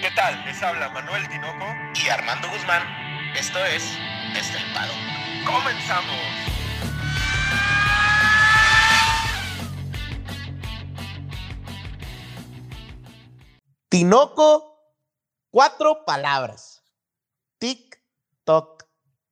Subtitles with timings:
[0.00, 0.44] ¿Qué tal?
[0.44, 1.64] Les habla Manuel Tinoco
[2.04, 2.82] y Armando Guzmán.
[3.34, 3.82] Esto es
[4.36, 4.92] Estelpado.
[5.46, 6.14] ¡Comenzamos!
[13.88, 14.94] Tinoco,
[15.50, 16.84] cuatro palabras.
[17.58, 17.98] Tic,
[18.44, 18.84] toc,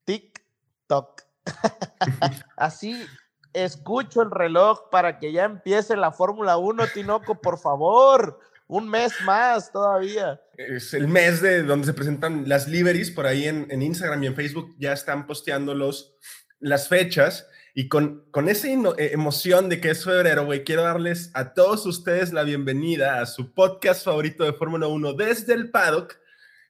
[0.06, 0.46] tic,
[0.86, 1.24] toc.
[2.56, 3.06] Así
[3.52, 8.40] escucho el reloj para que ya empiece la Fórmula 1, Tinoco, por favor.
[8.66, 10.40] Un mes más todavía.
[10.56, 14.26] Es el mes de donde se presentan las liveries, por ahí en, en Instagram y
[14.28, 16.16] en Facebook ya están posteando los,
[16.60, 17.46] las fechas.
[17.76, 21.84] Y con, con esa eh, emoción de que es febrero, güey, quiero darles a todos
[21.86, 26.16] ustedes la bienvenida a su podcast favorito de Fórmula 1 desde el paddock,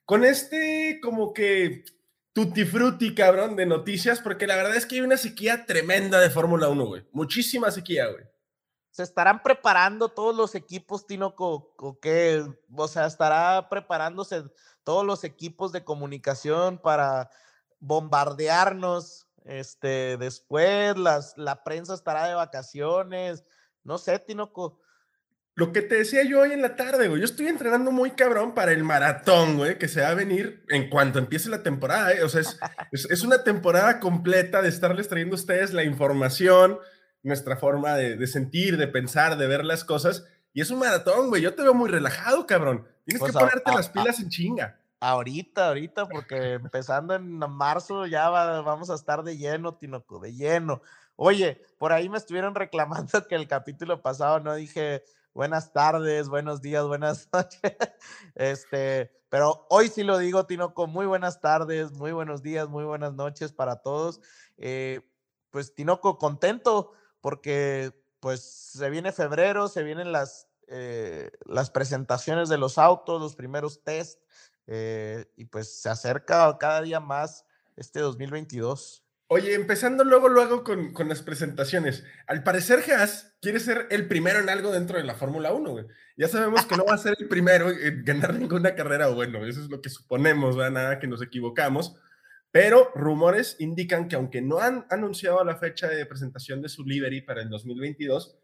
[0.07, 1.85] con este como que
[2.33, 6.31] tutti frutti, cabrón, de noticias, porque la verdad es que hay una sequía tremenda de
[6.31, 7.03] Fórmula 1, güey.
[7.13, 8.25] Muchísima sequía, güey.
[8.95, 12.45] ¿Se estarán preparando todos los equipos, Tino, o qué?
[12.77, 14.45] O sea, ¿estará preparándose
[14.85, 17.29] todos los equipos de comunicación para
[17.81, 20.97] bombardearnos este, después?
[20.97, 23.43] Las, la prensa estará de vacaciones.
[23.83, 24.79] No sé, Tinoco.
[25.57, 27.19] Lo que te decía yo hoy en la tarde, güey.
[27.21, 30.89] Yo estoy entrenando muy cabrón para el maratón, güey, que se va a venir en
[30.89, 32.13] cuanto empiece la temporada.
[32.13, 32.23] ¿eh?
[32.23, 32.61] O sea, es,
[32.93, 36.79] es, es, una temporada completa de estarles trayendo a ustedes la información,
[37.25, 40.25] nuestra forma de, sentir, de pensar, de ver las cosas.
[40.53, 41.43] Y es un maratón, güey.
[41.43, 42.87] Yo te veo muy relajado, cabrón.
[43.05, 44.79] Tienes que ponerte las pilas en chinga.
[45.01, 50.81] Ahorita, ahorita, porque empezando en marzo ya vamos a estar de lleno, Tinoco, de lleno.
[51.17, 55.03] Oye, por ahí me estuvieron reclamando que el capítulo pasado no dije
[55.33, 57.77] buenas tardes, buenos días, buenas noches.
[58.35, 63.15] Este, pero hoy sí lo digo, Tinoco, muy buenas tardes, muy buenos días, muy buenas
[63.15, 64.21] noches para todos.
[64.57, 65.01] Eh,
[65.51, 66.93] pues Tinoco, contento
[67.25, 73.35] porque pues se viene febrero, se vienen las, eh, las presentaciones de los autos, los
[73.35, 74.21] primeros test,
[74.67, 79.07] eh, y pues se acerca cada día más este 2022.
[79.29, 82.05] Oye, empezando luego, luego con, con las presentaciones.
[82.27, 85.87] Al parecer, Haas quiere ser el primero en algo dentro de la Fórmula 1, güey.
[86.19, 89.63] Ya sabemos que no va a ser el primero en ganar ninguna carrera, bueno, eso
[89.63, 90.73] es lo que suponemos, ¿verdad?
[90.73, 91.97] Nada que nos equivocamos.
[92.55, 97.23] Pero rumores indican que aunque no han anunciado la fecha de presentación de su livery
[97.23, 98.39] para el 2022,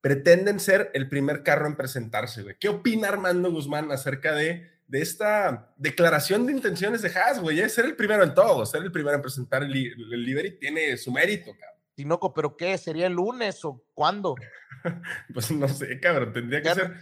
[0.00, 2.56] pretenden ser el primer carro en presentarse, güey.
[2.58, 7.60] ¿Qué opina Armando Guzmán acerca de, de esta declaración de intenciones de Haas, güey?
[7.60, 10.96] Es ser el primero en todo, ser el primero en presentar el, el livery tiene
[10.96, 11.78] su mérito, cabrón.
[11.94, 12.78] Tinoco, ¿pero qué?
[12.78, 14.34] ¿Sería el lunes o cuándo?
[15.34, 16.96] pues no sé, cabrón, tendría que ser,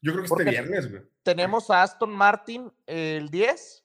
[0.00, 1.02] yo creo que este viernes, güey.
[1.22, 3.81] Tenemos a Aston Martin el 10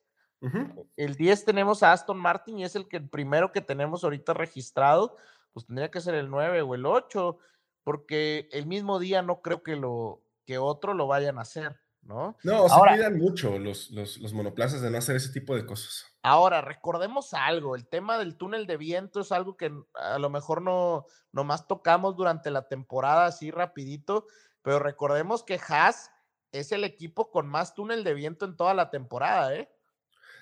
[0.95, 4.33] el 10 tenemos a Aston Martin y es el que el primero que tenemos ahorita
[4.33, 5.17] registrado,
[5.53, 7.37] pues tendría que ser el 9 o el 8,
[7.83, 12.37] porque el mismo día no creo que lo que otro lo vayan a hacer, ¿no?
[12.43, 16.05] No, se cuidan mucho los, los, los, monoplazas de no hacer ese tipo de cosas.
[16.21, 20.61] Ahora, recordemos algo, el tema del túnel de viento es algo que a lo mejor
[20.61, 24.25] no nomás tocamos durante la temporada así rapidito,
[24.61, 26.11] pero recordemos que Haas
[26.51, 29.69] es el equipo con más túnel de viento en toda la temporada, ¿eh?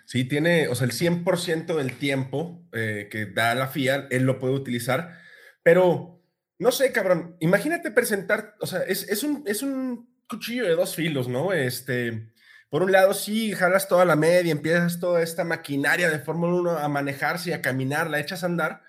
[0.05, 4.38] Sí, tiene, o sea, el 100% del tiempo eh, que da la FIA, él lo
[4.38, 5.19] puede utilizar,
[5.63, 6.21] pero
[6.59, 11.27] no sé, cabrón, imagínate presentar, o sea, es, un, es un cuchillo de dos filos,
[11.27, 11.53] ¿no?
[11.53, 12.31] Este,
[12.69, 16.77] por un lado, sí, jalas toda la media, empiezas toda esta maquinaria de Fórmula 1
[16.77, 18.83] a manejarse y a caminar, la echas a andar,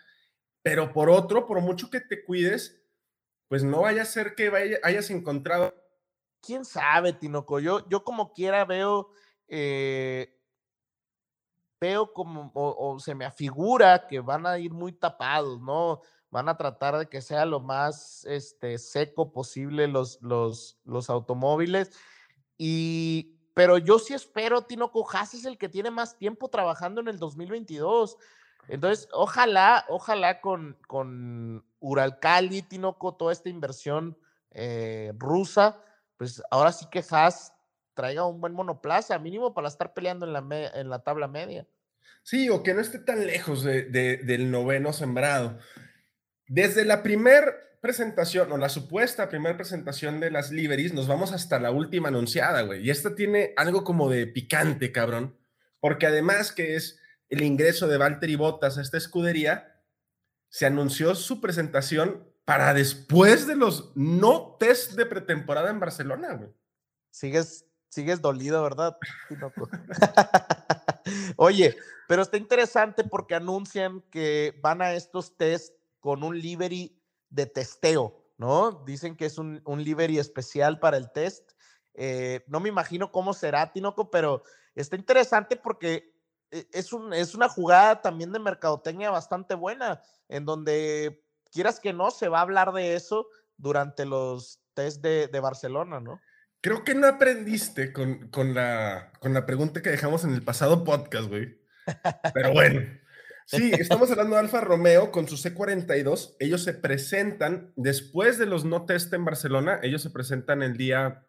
[0.63, 2.83] pero por otro, por mucho que te cuides,
[3.49, 5.75] pues no vaya a ser que vaya, hayas encontrado.
[6.43, 7.59] ¿Quién sabe, Tinoco?
[7.59, 9.09] Yo, yo como quiera veo...
[9.49, 10.36] Eh
[11.81, 16.01] veo como, o, se me afigura que van a ir muy tapados, ¿no?
[16.31, 21.93] Van a tratar de que sea lo más este, seco posible los, los, los automóviles.
[22.59, 27.09] Y, pero yo sí espero, Tino Cojas es el que tiene más tiempo trabajando en
[27.09, 28.17] el 2022.
[28.69, 34.19] Entonces, ojalá, ojalá con, con Uralcali, Tinoco, toda esta inversión
[34.51, 35.81] eh, rusa,
[36.17, 37.56] pues ahora sí que Haas
[37.97, 41.67] traiga un buen monoplaza, mínimo para estar peleando en la, en la tabla media.
[42.23, 45.59] Sí, o que no esté tan lejos de, del noveno sembrado.
[46.47, 51.61] Desde la primera presentación, o la supuesta primera presentación de las liveries, nos vamos hasta
[51.61, 52.85] la última anunciada, güey.
[52.85, 55.37] Y esta tiene algo como de picante, cabrón.
[55.81, 59.81] Porque además que es el ingreso de Valtteri Bottas a esta escudería,
[60.49, 66.51] se anunció su presentación para después de los no test de pretemporada en Barcelona, güey.
[67.11, 67.66] Sigues
[67.97, 68.99] sigues dolido, ¿verdad?
[71.37, 71.75] Oye,
[72.07, 76.95] pero está interesante porque anuncian que van a estos test con un livery
[77.31, 78.85] de testeo, ¿no?
[78.85, 81.53] Dicen que es un, un livery especial para el test.
[81.95, 84.43] Eh, no me imagino cómo será, Tinoco, pero
[84.75, 86.13] está interesante porque
[86.51, 91.95] e, es, un, es una jugada también de mercadotecnia bastante buena, en donde quieras que
[91.95, 93.27] no, se va a hablar de eso
[93.57, 96.21] durante los test de, de Barcelona, ¿no?
[96.67, 100.83] Creo que no aprendiste con, con, la, con la pregunta que dejamos en el pasado
[100.83, 101.61] podcast, güey.
[102.35, 102.81] Pero bueno.
[103.49, 106.35] Sí, estamos hablando de Alfa Romeo con su C42.
[106.41, 109.79] Ellos se presentan después de los no test en Barcelona.
[109.85, 111.25] Ellos se presentan el día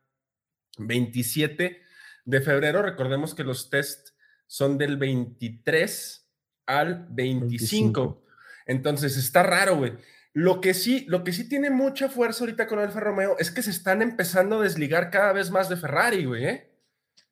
[0.80, 1.84] 27
[2.26, 2.82] de febrero.
[2.82, 4.10] Recordemos que los test
[4.48, 6.28] son del 23
[6.66, 8.26] al 25.
[8.66, 9.94] Entonces está raro, güey.
[10.38, 13.64] Lo que sí, lo que sí tiene mucha fuerza ahorita con Alfa Romeo es que
[13.64, 16.46] se están empezando a desligar cada vez más de Ferrari, güey.
[16.46, 16.72] ¿eh?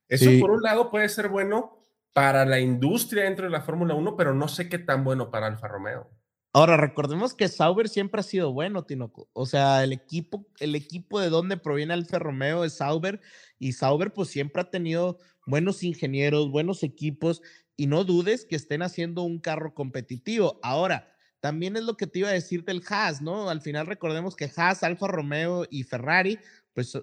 [0.09, 1.77] Eso por un lado puede ser bueno
[2.13, 5.45] para la industria dentro de la Fórmula 1, pero no sé qué tan bueno para
[5.45, 6.09] Alfa Romeo.
[6.51, 9.29] Ahora, recordemos que Sauber siempre ha sido bueno, Tinoco.
[9.33, 13.21] O sea, el equipo, el equipo de donde proviene Alfa Romeo es Sauber
[13.59, 17.43] y Sauber pues siempre ha tenido buenos ingenieros, buenos equipos
[17.77, 20.59] y no dudes que estén haciendo un carro competitivo.
[20.63, 23.49] Ahora, también es lo que te iba a decir del Haas, ¿no?
[23.49, 26.39] Al final recordemos que Haas, Alfa Romeo y Ferrari,
[26.73, 26.97] pues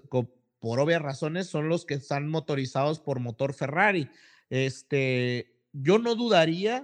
[0.59, 4.09] por obvias razones son los que están motorizados por motor Ferrari.
[4.49, 6.83] Este, yo no dudaría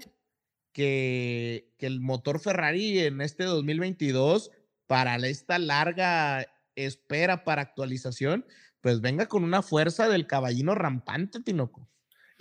[0.73, 4.51] que, que el motor Ferrari en este 2022,
[4.87, 8.45] para esta larga espera para actualización,
[8.81, 11.87] pues venga con una fuerza del caballino rampante, Tinoco.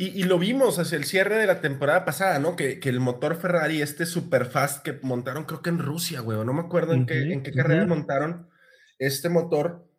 [0.00, 2.54] Y, lo vimos hacia el cierre de la temporada pasada, ¿no?
[2.54, 6.38] Que, que el motor Ferrari, este super fast que montaron, creo que en Rusia, güey,
[6.44, 8.48] no me acuerdo en, qué, en qué carrera montaron
[9.00, 9.90] este motor,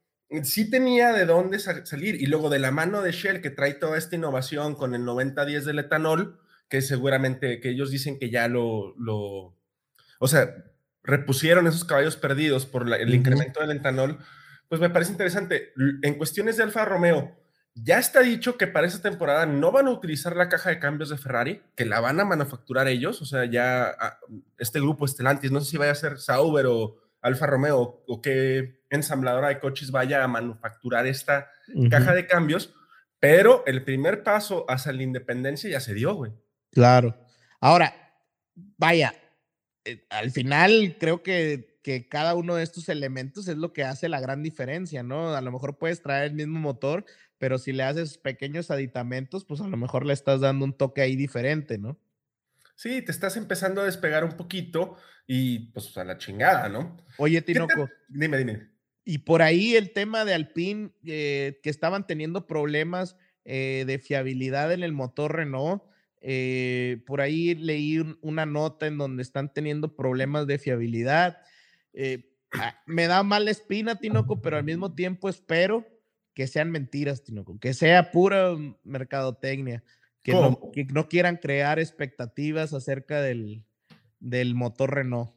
[0.44, 2.16] sí tenía de dónde salir.
[2.16, 5.64] Y luego de la mano de Shell, que trae toda esta innovación con el 90-10
[5.64, 9.58] del etanol, que seguramente, que ellos dicen que ya lo, lo
[10.20, 10.56] o sea,
[11.04, 14.20] repusieron esos caballos perdidos por el incremento del etanol,
[14.70, 15.74] pues me parece interesante.
[16.04, 17.36] En cuestiones de Alfa Romeo,
[17.84, 21.10] ya está dicho que para esta temporada no van a utilizar la caja de cambios
[21.10, 24.20] de Ferrari, que la van a manufacturar ellos, o sea, ya ah,
[24.58, 28.84] este grupo Estelantis, no sé si vaya a ser Sauber o Alfa Romeo o qué
[28.90, 31.52] ensambladora de coches vaya a manufacturar esta
[31.90, 32.74] caja de cambios,
[33.20, 36.32] pero el primer paso hacia la independencia ya se dio, güey.
[36.72, 37.16] Claro.
[37.60, 37.94] Ahora,
[38.78, 39.14] vaya,
[39.84, 44.10] eh, al final creo que, que cada uno de estos elementos es lo que hace
[44.10, 45.36] la gran diferencia, ¿no?
[45.36, 47.06] A lo mejor puedes traer el mismo motor,
[47.40, 51.02] pero si le haces pequeños aditamentos, pues a lo mejor le estás dando un toque
[51.02, 51.98] ahí diferente, ¿no?
[52.76, 56.98] Sí, te estás empezando a despegar un poquito y pues a la chingada, ¿no?
[57.18, 57.90] Oye, Tinoco.
[58.08, 58.70] Dime, dime.
[59.06, 63.16] Y por ahí el tema de Alpine, eh, que estaban teniendo problemas
[63.46, 65.84] eh, de fiabilidad en el motor Renault.
[66.22, 71.38] Eh, por ahí leí una nota en donde están teniendo problemas de fiabilidad.
[72.52, 75.86] Ah, me da mala espina, Tinoco, pero al mismo tiempo espero
[76.34, 79.84] que sean mentiras, Tinoco, que sea pura mercadotecnia
[80.24, 80.34] que
[80.94, 83.66] no, quieran crear expectativas acerca del,
[84.20, 85.32] del motor Renault.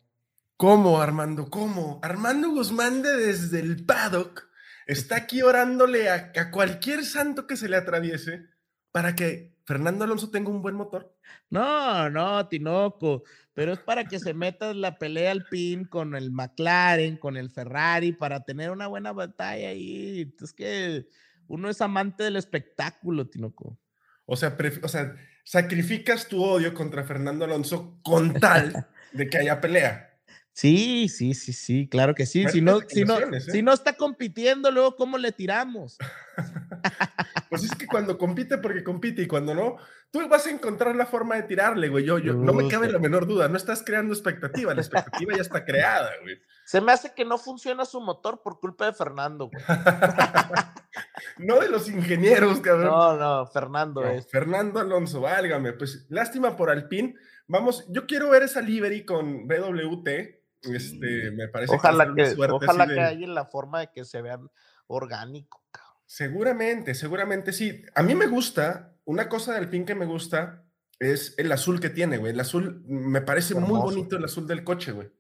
[0.57, 1.51] ¿Cómo, Armando?
[1.51, 2.01] ¿Cómo?
[2.03, 4.49] Armando Guzmán de desde el paddock
[4.87, 8.47] está aquí orándole a, a, cualquier santo que se le atraviese
[8.91, 11.17] para que Fernando Alonso tenga un buen motor.
[11.51, 16.31] No, no, Tinoco, pero es para que se meta la pelea al pin con el
[16.31, 20.35] McLaren, con el Ferrari, para tener una buena batalla ahí.
[20.41, 21.07] Es que
[21.49, 23.79] uno es amante del espectáculo, Tinoco.
[24.25, 29.61] O sea, o sea, sacrificas tu odio contra Fernando Alonso con tal de que haya
[29.61, 30.12] pelea.
[30.55, 32.47] Sí, sí, sí, sí, claro que sí.
[32.49, 33.41] Si no, si, no, ¿eh?
[33.41, 35.97] si no está compitiendo, luego, ¿cómo le tiramos?
[37.51, 39.77] pues es que cuando compite, porque compite, y cuando no,
[40.11, 42.05] tú vas a encontrar la forma de tirarle, güey.
[42.05, 45.41] Yo, yo, no me cabe la menor duda, no estás creando expectativa, la expectativa ya
[45.41, 46.39] está creada, güey.
[46.67, 49.65] Se me hace que no funciona su motor por culpa de Fernando, güey.
[51.39, 52.91] no de los ingenieros, cabrón.
[52.91, 54.29] No, no, Fernando es.
[54.31, 55.73] Fernando Alonso, válgame.
[55.73, 57.15] Pues lástima por Alpine.
[57.47, 60.42] Vamos, yo quiero ver esa livery con BWT.
[60.63, 64.49] Este, me parece ojalá que, ojalá que haya la forma de que se vean
[64.87, 65.65] orgánico.
[66.07, 67.83] Seguramente, seguramente sí.
[67.95, 70.65] A mí me gusta, una cosa de Alpine que me gusta
[70.99, 72.33] es el azul que tiene, güey.
[72.33, 75.11] El azul, me parece muy bonito el azul del coche, güey.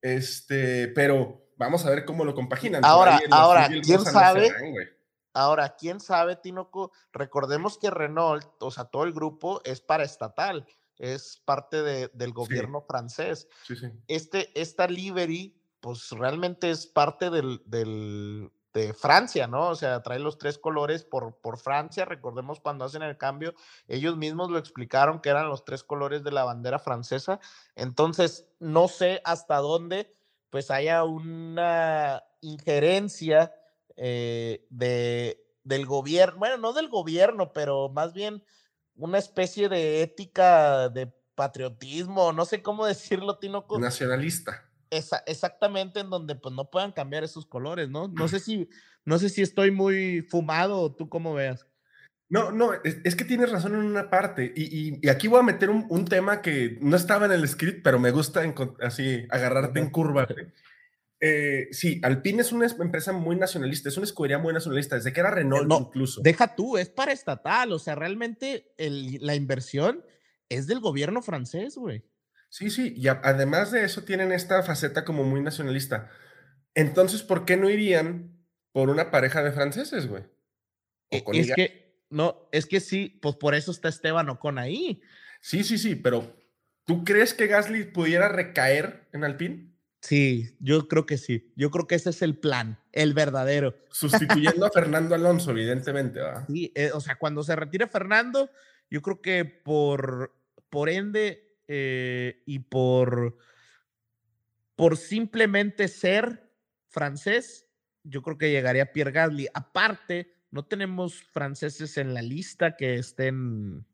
[0.00, 2.84] Este, pero vamos a ver cómo lo compaginan.
[2.84, 4.50] Ahora, ahora, ¿quién sabe?
[5.32, 6.92] ahora, ¿quién sabe, Tinoco?
[7.12, 10.66] Recordemos que Renault, o sea, todo el grupo es para estatal
[10.98, 13.48] es parte de, del gobierno francés.
[14.08, 19.68] Este, esta livery, pues realmente es parte del, del, de Francia, ¿no?
[19.68, 22.04] O sea, trae los tres colores por, por Francia.
[22.04, 23.54] Recordemos cuando hacen el cambio,
[23.88, 27.40] ellos mismos lo explicaron que eran los tres colores de la bandera francesa.
[27.74, 30.14] Entonces, no sé hasta dónde
[30.50, 33.52] pues haya una injerencia
[33.96, 38.44] eh, de, del gobierno, bueno, no del gobierno, pero más bien
[38.96, 43.78] una especie de ética de patriotismo, no sé cómo decirlo, Tinoco.
[43.78, 44.64] Nacionalista.
[44.90, 48.08] Esa, exactamente en donde pues no puedan cambiar esos colores, ¿no?
[48.08, 48.68] No sé si,
[49.04, 51.66] no sé si estoy muy fumado o tú cómo veas.
[52.28, 54.52] No, no, es, que tienes razón en una parte.
[54.56, 58.10] Y, aquí voy a meter un, tema que no estaba en el script, pero me
[58.10, 58.42] gusta
[58.80, 60.26] así agarrarte en curva.
[61.28, 65.18] Eh, sí, Alpine es una empresa muy nacionalista, es una escudería muy nacionalista, desde que
[65.18, 66.20] era Renault incluso.
[66.22, 70.04] Deja tú, es para estatal, o sea, realmente la inversión
[70.48, 72.04] es del gobierno francés, güey.
[72.48, 76.10] Sí, sí, y además de eso tienen esta faceta como muy nacionalista.
[76.74, 78.38] Entonces, ¿por qué no irían
[78.70, 80.22] por una pareja de franceses, güey?
[81.10, 85.02] E, es que, no, es que sí, pues por eso está Esteban Ocon ahí.
[85.40, 86.36] Sí, sí, sí, pero
[86.84, 89.75] ¿tú crees que Gasly pudiera recaer en Alpine?
[90.06, 91.52] Sí, yo creo que sí.
[91.56, 93.74] Yo creo que ese es el plan, el verdadero.
[93.90, 96.44] Sustituyendo a Fernando Alonso, evidentemente, ¿verdad?
[96.46, 98.48] Sí, eh, o sea, cuando se retire Fernando,
[98.88, 100.32] yo creo que por,
[100.70, 103.36] por ende eh, y por,
[104.76, 106.52] por simplemente ser
[106.86, 107.66] francés,
[108.04, 109.48] yo creo que llegaría Pierre Gasly.
[109.54, 113.84] Aparte, no tenemos franceses en la lista que estén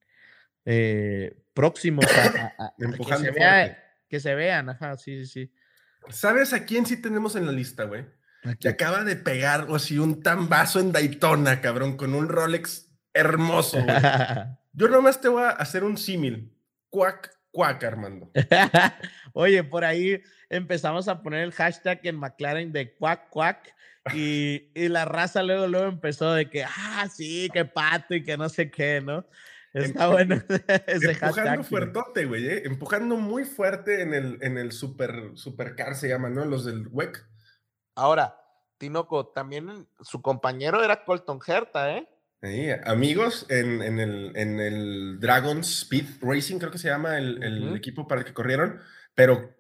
[0.67, 3.77] eh, próximos a, que, se
[4.11, 4.69] que, se vean.
[4.69, 5.53] Ajá, sí, sí, sí.
[6.11, 8.05] ¿Sabes a quién sí tenemos en la lista, güey?
[8.59, 13.79] Que acaba de pegar o así un tambazo en Daytona, cabrón, con un Rolex hermoso.
[14.73, 16.53] Yo nomás te voy a hacer un símil.
[16.91, 18.31] Cuac, cuac, Armando.
[19.33, 23.75] Oye, por ahí empezamos a poner el hashtag en McLaren de cuac, cuac.
[24.13, 28.37] Y, y, la raza luego, luego empezó de que, ah, sí, que pato y que
[28.37, 29.25] no sé qué, ¿no?
[29.73, 30.35] Está bueno
[30.87, 32.63] ese Empujando fuertote, güey, ¿eh?
[32.67, 36.45] Empujando muy fuerte en el, en el super, supercar, se llama, ¿no?
[36.45, 37.27] Los del WEC.
[37.95, 38.39] Ahora,
[38.79, 42.09] Tinoco, también su compañero era Colton Herta, ¿eh?
[42.43, 47.43] Sí, amigos en, en, el, en el Dragon Speed Racing, creo que se llama el,
[47.43, 48.81] el equipo para el que corrieron,
[49.15, 49.55] pero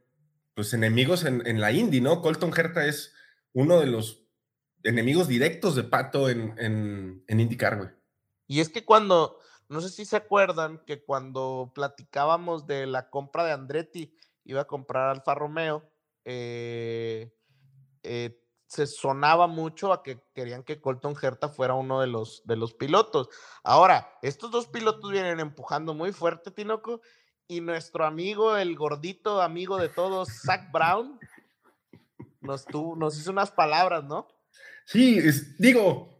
[0.54, 2.20] pues enemigos en, en, la Indy, ¿no?
[2.20, 3.14] Colton Herta es
[3.52, 4.26] uno de los
[4.82, 7.90] enemigos directos de Pato en, en, en IndyCar, güey.
[8.48, 9.38] Y es que cuando,
[9.72, 14.14] no sé si se acuerdan que cuando platicábamos de la compra de Andretti,
[14.44, 15.82] iba a comprar Alfa Romeo,
[16.24, 17.34] eh,
[18.02, 22.56] eh, se sonaba mucho a que querían que Colton Herta fuera uno de los, de
[22.56, 23.28] los pilotos.
[23.64, 27.00] Ahora, estos dos pilotos vienen empujando muy fuerte, Tinoco,
[27.48, 31.18] y nuestro amigo, el gordito amigo de todos, Zach Brown,
[32.40, 34.28] nos, nos hizo unas palabras, ¿no?
[34.84, 35.20] Sí,
[35.58, 36.11] digo,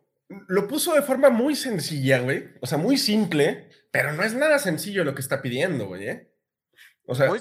[0.49, 2.51] lo puso de forma muy sencilla, güey.
[2.61, 6.09] O sea, muy simple, pero no es nada sencillo lo que está pidiendo, güey.
[6.09, 6.33] ¿eh?
[7.07, 7.41] O sea, muy,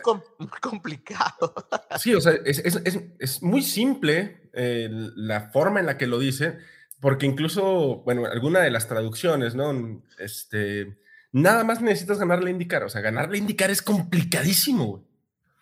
[0.61, 1.53] complicado.
[1.97, 6.57] Sí, o sea, es, muy simple eh, la forma en la que lo dice,
[6.99, 10.03] porque incluso, bueno, alguna de las traducciones, ¿no?
[10.17, 10.97] Este,
[11.31, 12.83] nada más necesitas ganarle a indicar.
[12.83, 15.03] O sea, ganarle a indicar es complicadísimo, güey.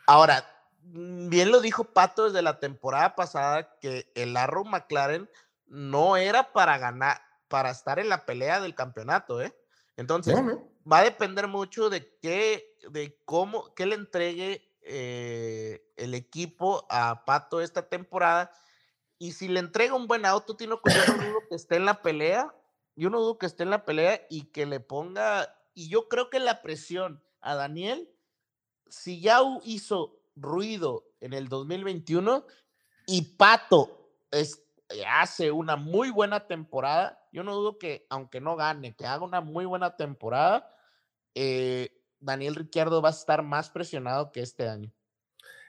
[0.07, 0.45] Ahora,
[0.83, 5.29] mm, bien lo dijo Pato desde la temporada pasada que el Arrow McLaren
[5.69, 9.55] no era para ganar, para estar en la pelea del campeonato, ¿eh?
[9.95, 10.35] Entonces,
[10.89, 17.25] va a depender mucho de qué, de cómo, qué le entregue eh, el equipo a
[17.25, 18.51] Pato esta temporada.
[19.17, 22.01] Y si le entrega un buen auto, Tino, yo no dudo que esté en la
[22.01, 22.55] pelea.
[22.95, 25.53] Yo no dudo que esté en la pelea y que le ponga.
[25.73, 28.09] Y yo creo que la presión a Daniel,
[28.87, 32.45] si ya hizo ruido en el 2021
[33.05, 34.63] y Pato es,
[35.07, 39.41] hace una muy buena temporada, yo no dudo que, aunque no gane, que haga una
[39.41, 40.69] muy buena temporada,
[41.35, 44.91] eh, Daniel Ricciardo va a estar más presionado que este año.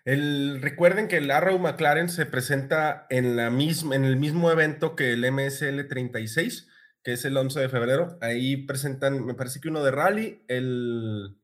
[0.05, 4.97] El, recuerden que el Arrow McLaren se presenta en, la misma, en el mismo evento
[4.97, 6.69] que el MSL 36,
[7.05, 8.19] que es el 11 de febrero.
[8.23, 11.39] Ahí presentan, me parece que uno de Rally, el,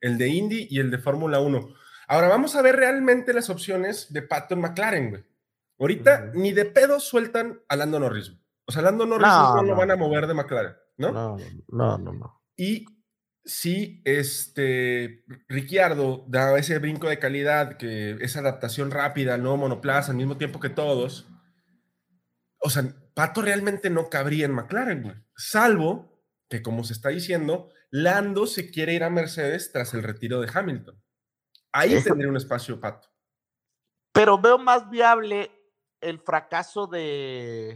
[0.00, 1.74] el de Indy y el de Fórmula 1.
[2.08, 5.24] Ahora vamos a ver realmente las opciones de Pato en McLaren, güey.
[5.78, 8.32] Ahorita ni de pedo sueltan a Lando Norris.
[8.66, 11.12] O sea, Lando Norris no, lo van a mover de McLaren, ¿no?
[11.12, 11.36] No,
[11.68, 12.42] no, no, no.
[12.56, 12.86] Y
[13.44, 20.16] si este Ricciardo da ese brinco de calidad, que esa adaptación rápida nuevo monoplaza al
[20.16, 21.28] mismo tiempo que todos,
[22.58, 25.16] o sea, Pato realmente no cabría en McLaren, güey.
[25.36, 30.40] Salvo que, como se está diciendo, Lando se quiere ir a Mercedes tras el retiro
[30.40, 31.00] de Hamilton.
[31.72, 33.08] Ahí tendría un espacio Pato.
[34.12, 35.50] Pero veo más viable
[36.04, 37.74] el fracaso de,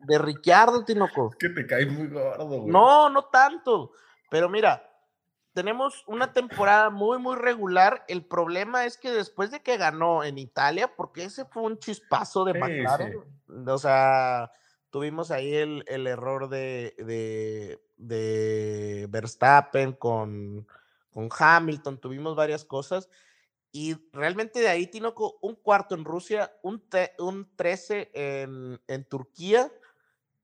[0.00, 1.30] de Ricciardo, Tinoco.
[1.38, 2.70] que te cae muy gordo, güey.
[2.70, 3.92] No, no tanto.
[4.30, 4.90] Pero mira,
[5.54, 8.04] tenemos una temporada muy, muy regular.
[8.08, 12.44] El problema es que después de que ganó en Italia, porque ese fue un chispazo
[12.44, 13.14] de McLaren,
[13.66, 14.50] o sea,
[14.90, 20.66] tuvimos ahí el, el error de, de, de Verstappen con,
[21.12, 23.08] con Hamilton, tuvimos varias cosas.
[23.76, 26.80] Y realmente de ahí, Tinoco, un cuarto en Rusia, un,
[27.18, 29.68] un 13 en, en, Turquía,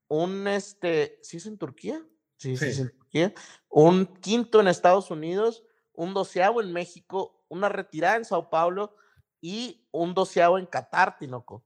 [0.09, 2.05] un este, ¿sí es en Turquía?
[2.35, 3.33] Sí, sí, es en Turquía.
[3.69, 8.97] Un quinto en Estados Unidos, un doceavo en México, una retirada en Sao Paulo
[9.39, 11.63] y un doceavo en Qatar, Tinoco.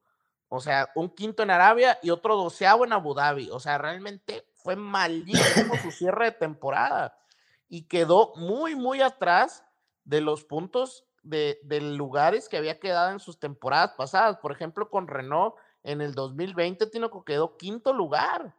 [0.49, 3.49] O sea, un quinto en Arabia y otro doceavo en Abu Dhabi.
[3.49, 7.17] O sea, realmente fue malísimo su cierre de temporada
[7.67, 9.65] y quedó muy, muy atrás
[10.03, 14.37] de los puntos de, lugares que había quedado en sus temporadas pasadas.
[14.37, 18.55] Por ejemplo, con Renault en el 2020, Tinoco quedó quinto lugar.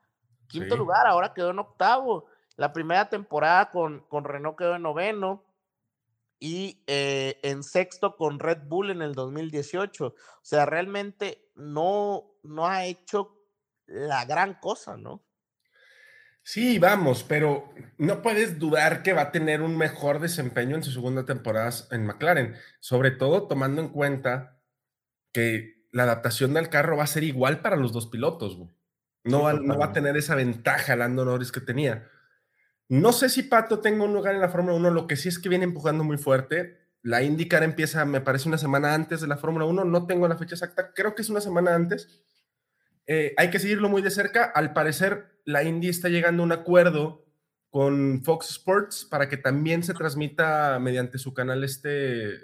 [0.49, 2.26] Quinto lugar, ahora quedó en octavo.
[2.56, 5.44] La primera temporada con, con Renault quedó en noveno
[6.38, 10.06] y eh, en sexto con Red Bull en el 2018.
[10.06, 13.37] O sea, realmente no, no ha hecho
[13.87, 15.25] la gran cosa, ¿no?
[16.49, 20.93] Sí, vamos, pero no puedes dudar que va a tener un mejor desempeño en su
[20.93, 24.57] segunda temporada en McLaren, sobre todo tomando en cuenta
[25.33, 28.61] que la adaptación del carro va a ser igual para los dos pilotos.
[29.25, 32.09] No, va, no va a tener esa ventaja Lando Norris que tenía.
[32.88, 35.41] No sé si Pato tenga un lugar en la Fórmula 1, lo que sí es
[35.41, 36.79] que viene empujando muy fuerte.
[37.03, 40.38] La IndyCar empieza, me parece, una semana antes de la Fórmula 1, no tengo la
[40.38, 42.23] fecha exacta, creo que es una semana antes.
[43.07, 44.45] Eh, hay que seguirlo muy de cerca.
[44.45, 47.25] Al parecer, la Indy está llegando a un acuerdo
[47.71, 52.41] con Fox Sports para que también se transmita mediante su canal este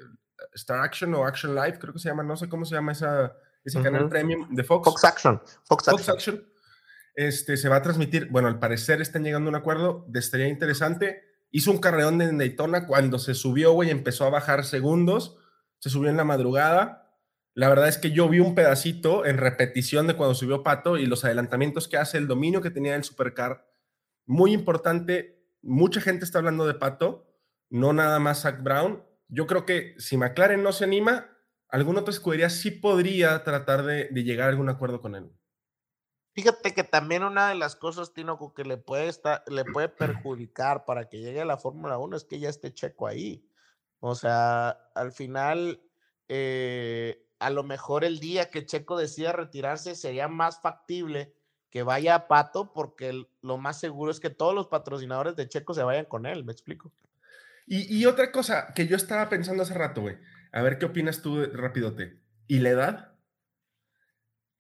[0.54, 3.35] Star Action o Action Live, creo que se llama, no sé cómo se llama esa,
[3.64, 4.85] ese canal premium de Fox.
[4.85, 5.40] Fox Action.
[5.64, 6.45] Fox, Action
[7.14, 11.23] este, se va a transmitir, bueno, al parecer están llegando a un acuerdo, estaría interesante.
[11.50, 15.37] Hizo un carreón en Daytona cuando se subió, güey, empezó a bajar segundos,
[15.78, 17.01] se subió en la madrugada.
[17.54, 21.06] La verdad es que yo vi un pedacito en repetición de cuando subió Pato y
[21.06, 23.68] los adelantamientos que hace, el dominio que tenía el supercar.
[24.25, 27.26] Muy importante, mucha gente está hablando de Pato,
[27.68, 29.05] no nada más Zach Brown.
[29.29, 31.33] Yo creo que si McLaren no se anima,
[31.68, 35.31] alguna otra escudería sí podría tratar de, llegar a algún acuerdo con él.
[36.35, 40.87] Fíjate que también una de las cosas, Tino, que le puede, estar, le puede perjudicar
[40.87, 43.46] para que llegue a la Fórmula 1 es que ya esté Checo ahí.
[44.00, 45.83] O sea, al final,
[46.29, 51.35] eh, a lo mejor el día que Checo decida retirarse sería más factible
[51.70, 55.74] que vaya a Pato porque lo más seguro es que todos los patrocinadores de Checo
[55.74, 56.92] se vayan con él, ¿me explico?
[57.66, 60.18] Y, y otra cosa que yo estaba pensando hace rato, güey,
[60.52, 62.18] a ver qué opinas tú rapidote.
[62.46, 63.12] ¿Y la edad?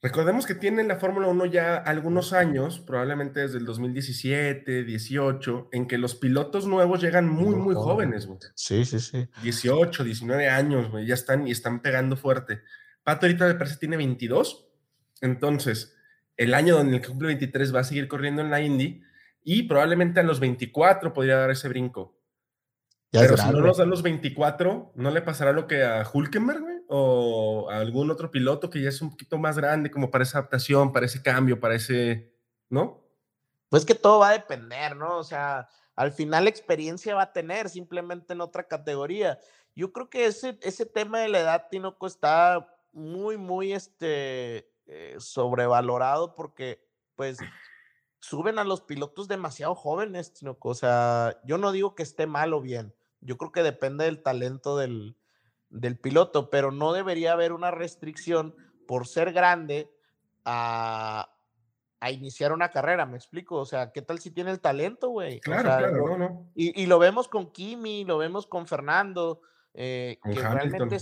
[0.02, 5.86] Recordemos que tienen la Fórmula 1 ya algunos años, probablemente desde el 2017, 18, en
[5.86, 8.40] que los pilotos nuevos llegan muy, muy jóvenes, güey.
[8.56, 9.28] Sí, sí, sí.
[9.42, 12.62] 18, 19 años, güey, ya están y están pegando fuerte.
[13.04, 14.66] Pato ahorita me parece tiene 22,
[15.20, 15.94] entonces
[16.36, 19.02] el año donde el cumple 23 va a seguir corriendo en la Indy
[19.44, 22.18] y probablemente a los 24 podría dar ese brinco.
[23.12, 26.71] Pero si no nos da los 24, ¿no le pasará lo que a Hulkenberg, güey?
[26.94, 30.92] O algún otro piloto que ya es un poquito más grande, como para esa adaptación,
[30.92, 32.34] para ese cambio, para ese.
[32.68, 33.02] ¿No?
[33.68, 35.16] Pues que todo va a depender, ¿no?
[35.16, 39.38] O sea, al final experiencia va a tener, simplemente en otra categoría.
[39.74, 45.16] Yo creo que ese, ese tema de la edad, Tinoco, está muy, muy este, eh,
[45.18, 46.84] sobrevalorado porque,
[47.16, 47.38] pues,
[48.20, 50.68] suben a los pilotos demasiado jóvenes, Tinoco.
[50.68, 54.22] O sea, yo no digo que esté mal o bien yo creo que depende del
[54.22, 55.16] talento del,
[56.00, 58.54] piloto, pero no debería haber una restricción
[58.86, 59.90] por ser grande
[60.44, 61.28] a,
[62.10, 63.56] iniciar una carrera, ¿me explico?
[63.56, 65.38] O sea, ¿qué tal si tiene el talento, güey?
[65.40, 66.50] Claro, claro, no, no.
[66.54, 69.40] Y, lo vemos con Kimi, lo vemos con Fernando,
[69.72, 70.98] eh, que realmente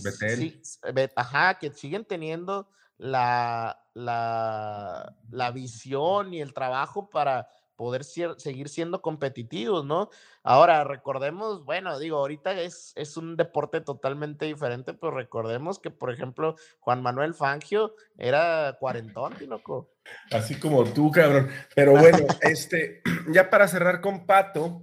[1.17, 7.49] ajá, que siguen teniendo la, la, la visión y el trabajo para
[7.81, 10.11] poder seguir siendo competitivos, ¿no?
[10.43, 16.12] Ahora, recordemos, bueno, digo, ahorita es, es un deporte totalmente diferente, pero recordemos que, por
[16.12, 19.95] ejemplo, Juan Manuel Fangio era cuarentón, loco.
[20.31, 21.49] Así como tú, cabrón.
[21.75, 23.01] Pero bueno, este,
[23.33, 24.83] ya para cerrar con Pato,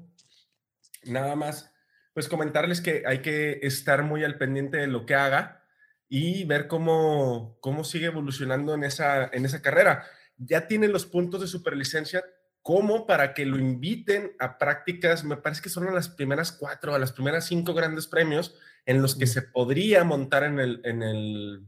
[1.03, 1.71] nada más,
[2.15, 5.63] pues comentarles que hay que estar muy al pendiente de lo que haga
[6.09, 10.03] y ver cómo, cómo sigue evolucionando en esa, en esa carrera.
[10.37, 12.23] Ya tiene los puntos de superlicencia
[12.67, 16.99] como para que lo inviten a prácticas, me parece que son las primeras cuatro, a
[16.99, 21.65] las primeras cinco grandes premios en los que se podría montar en el, en el,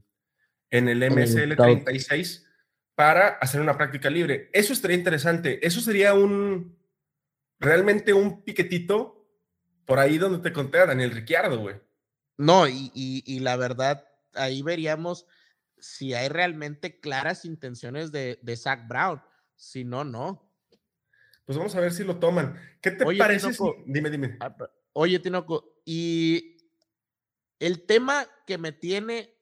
[0.70, 2.46] en el MSL 36
[2.96, 4.50] para hacer una práctica libre.
[4.52, 5.66] Eso estaría interesante.
[5.66, 6.78] Eso sería un,
[7.62, 9.26] realmente un piquetito
[9.86, 11.78] por ahí donde te conté a Daniel Ricciardo, güey.
[12.36, 15.28] No, y, y, la verdad, ahí veríamos
[15.78, 19.22] si hay realmente claras intenciones de, de Zach Brown.
[19.56, 20.49] Si no, no.
[21.50, 22.54] Pues vamos a ver si lo toman.
[22.80, 23.52] ¿Qué te Oye, parece?
[23.52, 24.38] si- Tinoco, Dime, dime.
[24.40, 24.56] Ah,
[24.94, 26.58] Oye, Tinoco, y
[27.58, 29.34] el tema que me tiene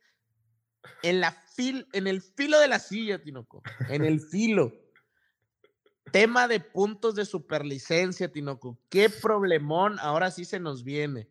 [1.04, 4.72] en la fil, en el filo de la silla, Tinoco, en el filo.
[6.14, 8.80] Tema de puntos de superlicencia, Tinoco.
[8.88, 11.28] Qué problemón ahora sí se nos viene.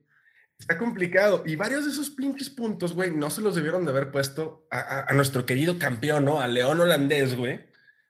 [0.59, 1.43] Está complicado.
[1.47, 4.79] Y varios de esos pinches puntos, güey, no se los debieron de haber puesto a,
[4.81, 6.39] a- a nuestro querido campeón, ¿no?
[6.39, 7.65] A León Holandés, güey.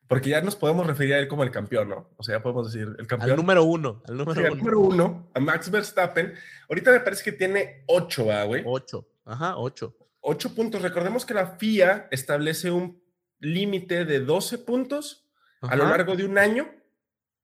[0.08, 2.10] Porque ya nos podemos referir a él como el campeón, ¿no?
[2.16, 3.30] O sea, ya podemos decir el campeón.
[3.32, 4.58] Al número uno, al número Sí, al uno.
[4.58, 6.34] número uno, a Max Verstappen.
[6.68, 8.62] Ahorita me parece que tiene ocho, ¿va, güey.
[8.64, 9.08] Ocho.
[9.24, 9.96] Ajá, ocho.
[10.20, 10.82] Ocho puntos.
[10.82, 13.02] Recordemos que la FIA establece un
[13.40, 15.28] límite de 12 puntos
[15.60, 16.68] a lo largo de un año,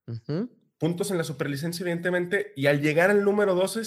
[0.07, 0.49] ujú.
[0.79, 3.83] puntos en la superlicencia, evidentemente, y al llegar al número 12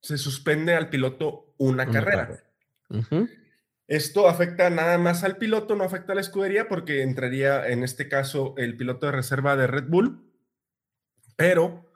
[0.00, 2.26] se suspende al piloto una Una carrera.
[2.26, 3.28] carrera.
[3.86, 8.08] Esto afecta nada más al piloto, no afecta a la escudería porque entraría en este
[8.08, 10.24] caso el piloto de reserva de Red Bull.
[11.36, 11.90] Pero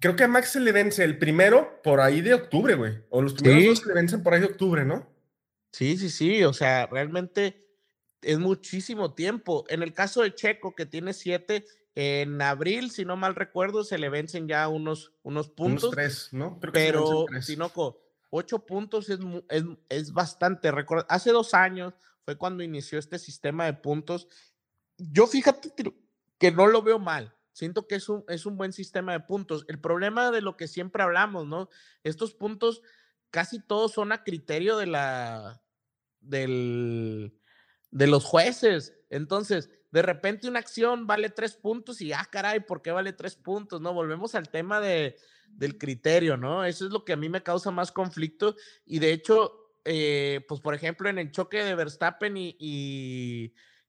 [0.00, 2.98] creo que a Max se le vence el primero por ahí de octubre, güey.
[3.08, 3.68] O los primeros Sí.
[3.68, 5.08] dos se le vencen por ahí de octubre, ¿no?
[5.72, 7.66] Sí, sí, sí, o sea, realmente
[8.22, 9.64] es muchísimo tiempo.
[9.68, 13.98] En el caso de Checo, que tiene siete, en abril, si no mal recuerdo, se
[13.98, 16.58] le vencen ya unos, unos Unos puntos, tres, ¿no?
[16.60, 17.46] Creo que pero tres.
[18.30, 20.70] Ocho puntos es, es, es bastante.
[20.70, 24.28] Recuerda, hace dos años fue cuando inició este sistema de puntos.
[24.98, 25.72] Yo fíjate
[26.38, 27.34] que no lo veo mal.
[27.52, 29.64] Siento que es un, es un buen sistema de puntos.
[29.68, 31.68] El problema de lo que siempre hablamos, ¿no?
[32.04, 32.82] Estos puntos
[33.30, 35.62] casi todos son a criterio de la
[36.20, 37.36] del,
[37.90, 38.94] de los jueces.
[39.10, 43.36] Entonces, de repente una acción vale tres puntos y, ah, caray, ¿por qué vale tres
[43.36, 43.80] puntos?
[43.80, 45.16] No, volvemos al tema de,
[45.48, 46.64] del criterio, ¿no?
[46.64, 48.54] Eso es lo que a mí me causa más conflicto.
[48.84, 52.56] Y de hecho, eh, pues por ejemplo, en el choque de Verstappen y,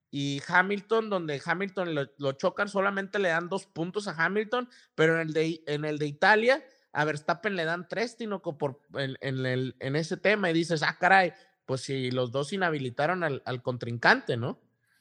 [0.10, 5.28] y, Hamilton, donde Hamilton lo, chocan, solamente le dan dos puntos a Hamilton, pero en
[5.28, 9.46] el de, en el de Italia, a Verstappen le dan tres, Tinoco, por, en, en,
[9.46, 10.50] el, en ese tema.
[10.50, 11.34] Y dices, ah, caray,
[11.66, 14.60] pues si los dos inhabilitaron al contrincante, ¿no?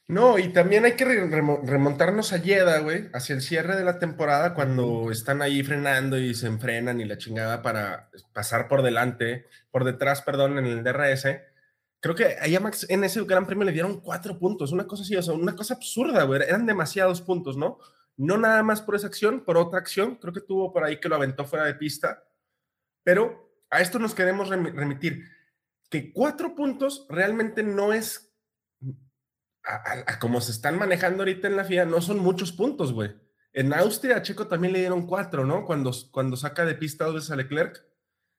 [0.08, 3.84] No, y también hay que re- remo- remontarnos a Jeddah, güey, hacia el cierre de
[3.84, 8.80] la temporada, cuando están ahí frenando y se enfrenan y la chingada para pasar por
[8.82, 11.26] delante, por detrás, perdón, en el DRS.
[12.00, 15.02] Creo que ahí a Max en ese gran premio le dieron cuatro puntos, una cosa
[15.02, 16.40] así, o sea, una cosa absurda, güey.
[16.42, 17.78] Eran demasiados puntos, ¿no?
[18.16, 20.14] No nada más por esa acción, por otra acción.
[20.16, 22.24] Creo que tuvo por ahí que lo aventó fuera de pista.
[23.04, 25.24] Pero a esto nos queremos remi- remitir.
[25.90, 28.27] Que cuatro puntos realmente no es
[29.68, 32.92] a, a- a como se están manejando ahorita en la FIA, no son muchos puntos,
[32.92, 33.14] güey.
[33.52, 35.64] En Austria a Checo también le dieron cuatro, ¿no?
[35.66, 37.84] Cuando, cuando saca de pista dos veces a Leclerc,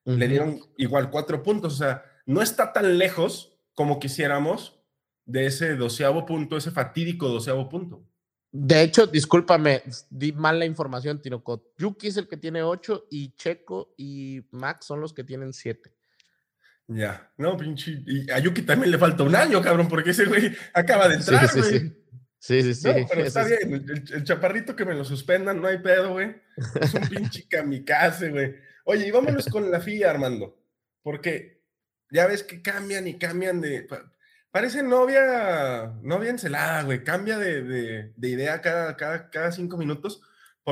[0.04, 1.74] le dieron igual cuatro puntos.
[1.74, 4.80] O sea, no está tan lejos como quisiéramos
[5.26, 8.02] de ese doceavo punto, ese fatídico doceavo punto.
[8.52, 11.70] De hecho, discúlpame, di mal la información, Tinoco.
[11.78, 15.92] Yuki es el que tiene ocho y Checo y Max son los que tienen siete.
[16.92, 18.02] Ya, no, pinche.
[18.04, 21.48] Y a Yuki también le falta un año, cabrón, porque ese güey acaba de entrar,
[21.48, 21.78] sí, güey.
[21.78, 21.96] sí.
[22.42, 22.88] Sí, sí, sí.
[22.88, 23.84] No, pero está es- bien.
[24.12, 26.34] El, chaparrito que me lo suspendan, no hay pedo, güey.
[26.80, 28.54] Es un pinche kamikaze, güey.
[28.84, 30.58] Oye, y vámonos con la FIA, Armando.
[31.02, 31.62] Porque
[32.10, 33.82] ya ves que cambian y cambian de.
[33.82, 34.10] pa-
[34.50, 37.04] Parece novia, novia encelada, güey.
[37.04, 40.22] Cambia de, de- de idea cada, cada, cada cinco minutos.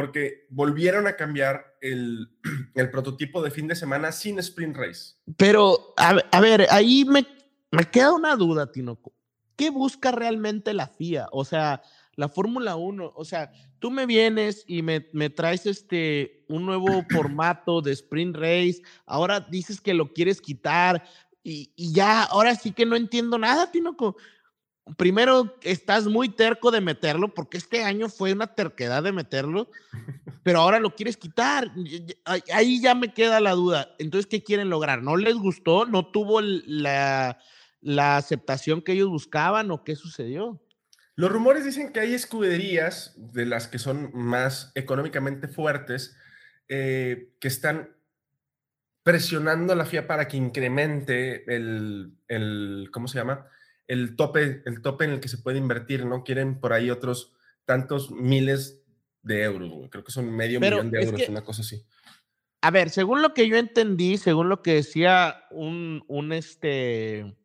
[0.00, 2.30] Porque volvieron a cambiar el,
[2.74, 5.16] el prototipo de fin de semana sin sprint race.
[5.36, 7.26] Pero, a, ve- a ver, ahí me,
[7.72, 9.12] me queda una duda, Tinoco.
[9.56, 11.26] ¿Qué busca realmente la FIA?
[11.32, 11.82] O sea,
[12.14, 16.86] la Fórmula 1, o sea, tú me vienes y me, me traes este, un nuevo
[17.10, 21.02] formato de sprint race, ahora dices que lo quieres quitar
[21.42, 24.16] y, y ya, ahora sí que no entiendo nada, Tinoco.
[24.96, 29.70] Primero, estás muy terco de meterlo, porque este año fue una terquedad de meterlo,
[30.42, 31.70] pero ahora lo quieres quitar.
[32.52, 33.94] Ahí- ya me queda la duda.
[33.98, 35.02] Entonces, ¿qué quieren lograr?
[35.02, 35.84] ¿No les gustó?
[35.86, 37.38] ¿No tuvo la,
[37.80, 40.62] la aceptación que ellos buscaban o qué sucedió?
[41.16, 46.16] Los rumores dicen que hay escuderías de las que son más económicamente fuertes
[46.68, 47.90] eh, que están
[49.02, 53.46] presionando a la FIA para que incremente el, el, ¿cómo se llama?
[53.88, 56.22] El tope, el tope en el que se puede invertir, ¿no?
[56.22, 57.32] Quieren por ahí otros
[57.64, 58.84] tantos miles
[59.22, 59.88] de euros, güey.
[59.90, 61.84] creo que son medio Pero millón de euros, que- una cosa así.
[62.60, 67.36] A ver, según lo que yo entendí, según lo que decía un, un, este,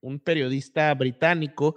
[0.00, 1.76] un periodista británico,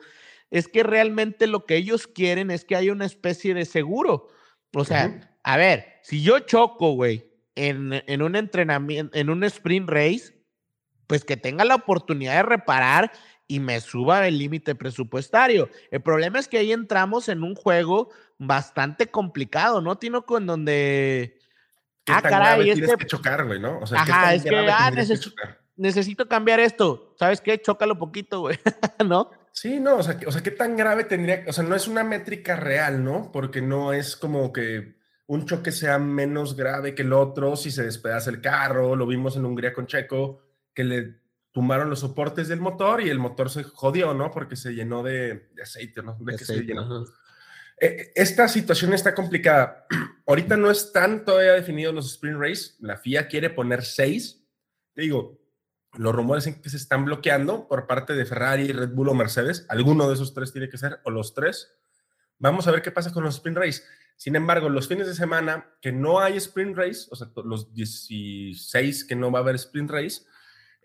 [0.51, 4.27] es que realmente lo que ellos quieren es que haya una especie de seguro.
[4.75, 9.89] O sea, a ver, si yo choco, güey, en, en un entrenamiento, en un sprint
[9.89, 10.43] race,
[11.07, 13.11] pues que tenga la oportunidad de reparar
[13.53, 15.69] y me suba el límite presupuestario.
[15.91, 20.37] El problema es que ahí entramos en un juego bastante complicado, ¿no, Tinoco?
[20.37, 21.37] En donde.
[22.03, 23.79] ¿Qué Ah, caray, es tienes que- que chocar, güey, ¿no?
[23.79, 25.55] O sea, ¿qué Ajá, es que, ah, que?
[25.75, 27.13] Necesito cambiar esto.
[27.17, 27.59] ¿Sabes qué?
[27.61, 28.57] Chócalo poquito, güey.
[29.07, 29.29] ¿No?
[29.51, 31.43] Sí, no, o sea, o sea, ¿qué tan grave tendría?
[31.47, 33.31] O sea, no es una métrica real, ¿no?
[33.31, 34.95] Porque no es como que
[35.27, 38.95] un choque sea menos grave que el otro si se despedaza el carro.
[38.95, 40.41] Lo vimos en Hungría con Checo,
[40.73, 41.22] que le
[41.53, 44.31] tumbaron los soportes del motor y el motor se jodió, ¿no?
[44.31, 46.17] Porque se llenó de, de aceite, ¿no?
[46.19, 46.81] ¿De qué se Aceite, llenó?
[46.81, 47.11] ajá.
[47.79, 49.85] Eh, Esta situación está complicada.
[50.27, 52.73] Ahorita no están todavía definidos los sprint race.
[52.79, 54.43] La FIA quiere poner seis.
[54.95, 55.39] Digo,
[55.93, 59.65] los rumores en que se están bloqueando por parte de Ferrari, Red Bull o Mercedes.
[59.69, 61.71] Alguno de esos tres tiene que ser, o los tres.
[62.39, 63.83] Vamos a ver qué pasa con los sprint race.
[64.15, 69.05] Sin embargo, los fines de semana que no hay sprint race, o sea, los 16
[69.05, 70.21] que no va a haber sprint race,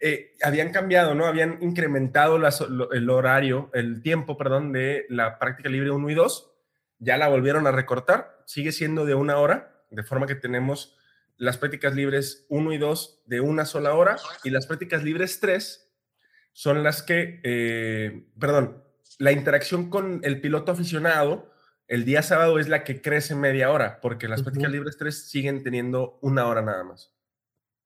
[0.00, 1.26] eh, habían cambiado, ¿no?
[1.26, 6.14] Habían incrementado las- lo- el horario, el tiempo, perdón, de la práctica libre 1 y
[6.14, 6.52] 2.
[6.98, 8.42] Ya la volvieron a recortar.
[8.46, 10.96] Sigue siendo de una hora, de forma que tenemos
[11.37, 15.92] las prácticas libres 1 y 2 de una sola hora y las prácticas libres 3
[16.52, 18.82] son las que, eh, perdón,
[19.18, 21.50] la interacción con el piloto aficionado
[21.87, 25.62] el día sábado es la que crece media hora, porque las prácticas libres 3 siguen
[25.62, 27.14] teniendo una hora nada más.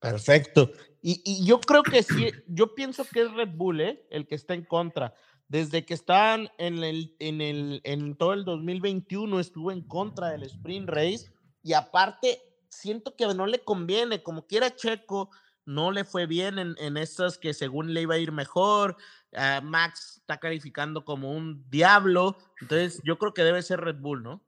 [0.02, 0.72] Perfecto.
[1.00, 4.04] Y, yo creo que sí, yo pienso que es Red Bull, ¿eh?
[4.10, 5.14] El que está en contra.
[5.46, 10.42] Desde que estaban en el, en el, en todo el 2021 estuvo en contra del
[10.42, 15.30] sprint race y aparte siento que no le conviene, como quiera Checo,
[15.64, 18.96] no le fue bien en, en estas que según le iba a ir mejor.
[19.36, 24.22] ah, Max está calificando como un diablo, entonces yo creo que debe ser Red Bull,
[24.24, 24.42] ¿no?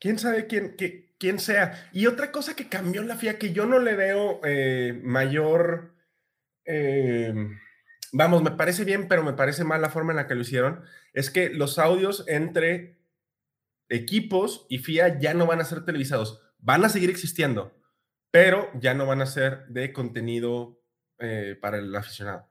[0.00, 1.88] Quién sabe quién, qué- quién sea.
[1.92, 5.94] Y otra cosa que cambió la FIA que yo no le veo eh, mayor.
[6.64, 7.34] eh,
[8.12, 10.82] vamos, me parece bien, pero me parece mal la forma en la que lo hicieron.
[11.12, 12.98] Es que los audios entre
[13.88, 16.40] equipos y FIA ya no van a ser televisados.
[16.58, 17.74] Van a seguir existiendo,
[18.30, 20.82] pero ya no van a ser de contenido
[21.18, 22.48] eh, para el aficionado.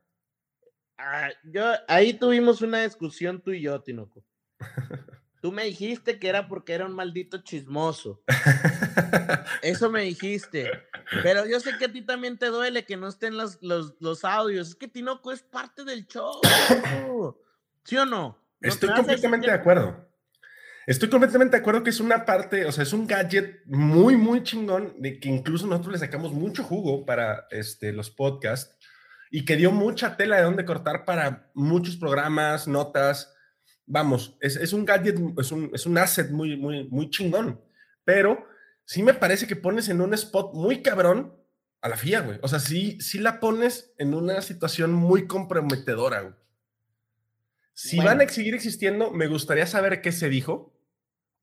[0.98, 4.26] Ah, yo, ahí tuvimos una discusión tú y yo, Tinoco.
[5.42, 8.22] Tú me dijiste que era porque era un maldito chismoso.
[9.62, 10.70] Eso me dijiste.
[11.24, 14.26] Pero yo sé que a ti también te duele que no estén los, los, los
[14.26, 14.70] audios.
[14.70, 16.40] Es que Tinoco es parte del show.
[17.84, 18.38] ¿Sí o no?
[18.60, 20.10] ¿No Estoy completamente que- de acuerdo.
[20.86, 24.42] Estoy completamente de acuerdo que es una parte, o sea, es un gadget muy, muy
[24.42, 28.76] chingón, de que incluso nosotros le sacamos mucho jugo para este, los podcasts
[29.30, 33.36] y que dio mucha tela de dónde cortar para muchos programas, notas.
[33.92, 37.60] Vamos, es, es un gadget, es un, es un asset muy, muy, muy chingón,
[38.06, 38.46] pero
[38.86, 41.36] sí me parece que pones en un spot muy cabrón
[41.82, 42.40] a la FIA, güey.
[42.44, 46.36] O sea, sí, sí la pones en una situación muy comprometedora, güey.
[47.74, 50.78] Si van a seguir existiendo, me gustaría saber qué se dijo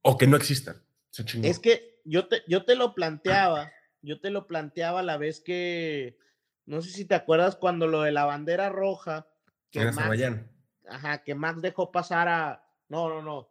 [0.02, 0.84] o que no existan.
[1.10, 1.48] Se chingó.
[1.48, 6.16] Es que yo te, yo te lo planteaba, yo te lo planteaba la vez que,
[6.64, 9.26] no sé si te acuerdas cuando lo de la bandera roja,
[9.70, 10.46] que en Max.
[10.88, 13.48] Ajá, que Max dejó pasar a, no, no, no,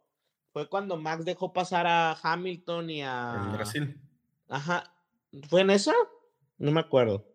[0.52, 4.00] fue cuando Max dejó pasar a Hamilton y a, En Brasil.
[4.48, 4.92] ajá,
[5.48, 5.92] ¿fue en esa?
[6.58, 7.26] No me acuerdo.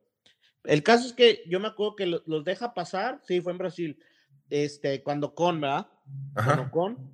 [0.63, 3.57] El caso es que yo me acuerdo que lo- los deja pasar, sí, fue en
[3.57, 4.03] Brasil,
[4.49, 5.87] este, cuando con, ¿verdad?
[6.35, 6.51] Ajá.
[6.57, 7.11] Con Ocon,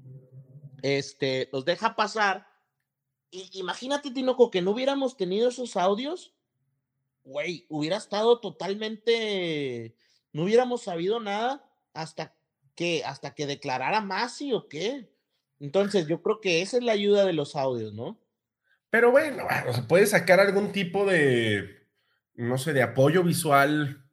[0.82, 2.47] este, los deja pasar.
[3.30, 6.34] Y imagínate, Tinoco, que no hubiéramos tenido esos audios,
[7.23, 9.95] güey, hubiera estado totalmente,
[10.32, 12.34] no hubiéramos sabido nada hasta
[12.77, 15.11] que, hasta que declarara Masi o qué.
[15.59, 18.17] Entonces, yo creo que esa es la ayuda de los audios, ¿no?
[18.89, 21.87] Pero bueno, o sea, puedes sacar algún tipo de,
[22.35, 24.05] no sé, de apoyo visual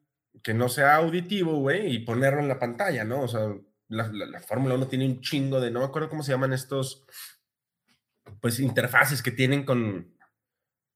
[0.42, 3.22] que no sea auditivo, güey, y ponerlo en la pantalla, ¿no?
[3.22, 3.54] O sea,
[3.88, 6.52] la, la- la Fórmula 1 tiene un chingo de, no me acuerdo cómo se llaman
[6.52, 7.06] estos,
[8.40, 10.16] pues, interfaces que tienen con,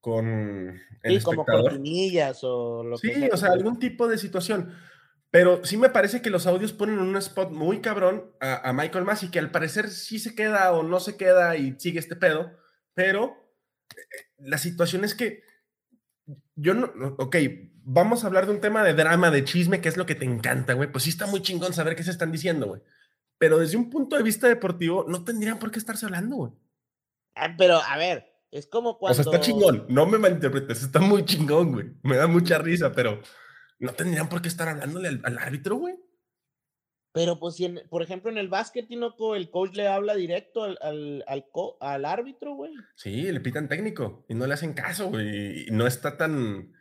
[0.01, 1.71] con el Sí, como espectador.
[1.71, 4.75] cortinillas o lo que Sí, sea o sea, algún tipo de situación.
[5.31, 8.73] Pero sí me parece que los audios ponen en un spot muy cabrón a, a
[8.73, 12.17] Michael Massey, que al parecer sí se queda o no se queda y sigue este
[12.17, 12.51] pedo,
[12.95, 13.37] pero
[13.91, 15.43] eh, la situación es que
[16.57, 17.37] yo no, ok,
[17.85, 20.25] vamos a hablar de un tema de drama, de chisme, que es lo que te
[20.25, 20.91] encanta, güey.
[20.91, 22.83] Pues sí está muy chingón saber qué se están diciendo, güey.
[23.39, 26.53] Pero desde un punto de vista deportivo, no tendrían por qué estarse hablando, güey.
[27.35, 29.23] Ah, pero, a ver, es como O cuando...
[29.23, 31.87] sea, está chingón, no me malinterpretes, está muy chingón, güey.
[32.03, 33.21] Me da mucha risa, pero
[33.79, 35.97] no tendrían por qué estar hablándole al, al árbitro, güey.
[37.13, 40.63] Pero pues si, en- por ejemplo, en el básquet, Tinoco, el coach le habla directo
[40.65, 42.73] al, al, al, co- al árbitro, güey.
[42.97, 45.67] Sí, le pitan técnico y no le hacen caso, güey.
[45.69, 46.73] Y no está tan,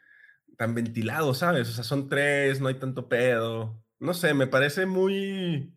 [0.58, 1.70] tan ventilado, ¿sabes?
[1.70, 3.84] O sea, son tres, no hay tanto pedo.
[4.00, 5.74] No sé, me parece muy.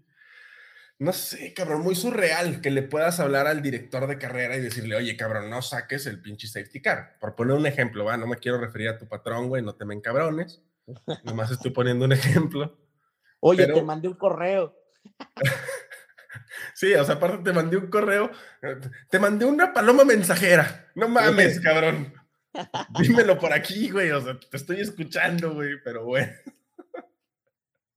[0.99, 4.97] no sé, cabrón, muy surreal que le puedas hablar al director de carrera y decirle,
[4.97, 7.17] oye, cabrón, no saques el pinche safety car.
[7.21, 9.87] Por poner un ejemplo, va, no me quiero referir a tu patrón, güey, no te
[9.87, 10.63] me cabrones.
[11.25, 12.79] Nomás estoy poniendo un ejemplo.
[13.40, 14.77] Oye, te mandé un correo.
[16.75, 18.31] sí, o sea, aparte te mandé un correo,
[19.09, 20.90] te mandé una paloma mensajera.
[20.95, 22.12] No mames, cabrón.
[23.01, 26.33] Dímelo por aquí, güey, o sea, te estoy escuchando, güey, pero bueno.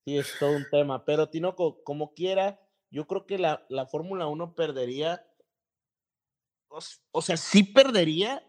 [0.05, 2.59] Sí, es todo un tema, pero Tinoco, como quiera,
[2.91, 5.25] yo creo que la, la Fórmula 1 perdería,
[7.11, 8.45] o, sea, sí perdería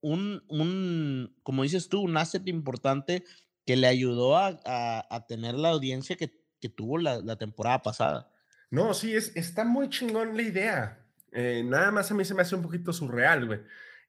[0.00, 3.24] un, un, como dices tú, un asset importante
[3.64, 8.32] que le ayudó a, a, tener la audiencia que, que tuvo la, la, temporada pasada.
[8.70, 11.06] No, sí, es, está muy chingón la idea.
[11.32, 13.60] Eh, nada más a mí se me hace un poquito surreal, güey.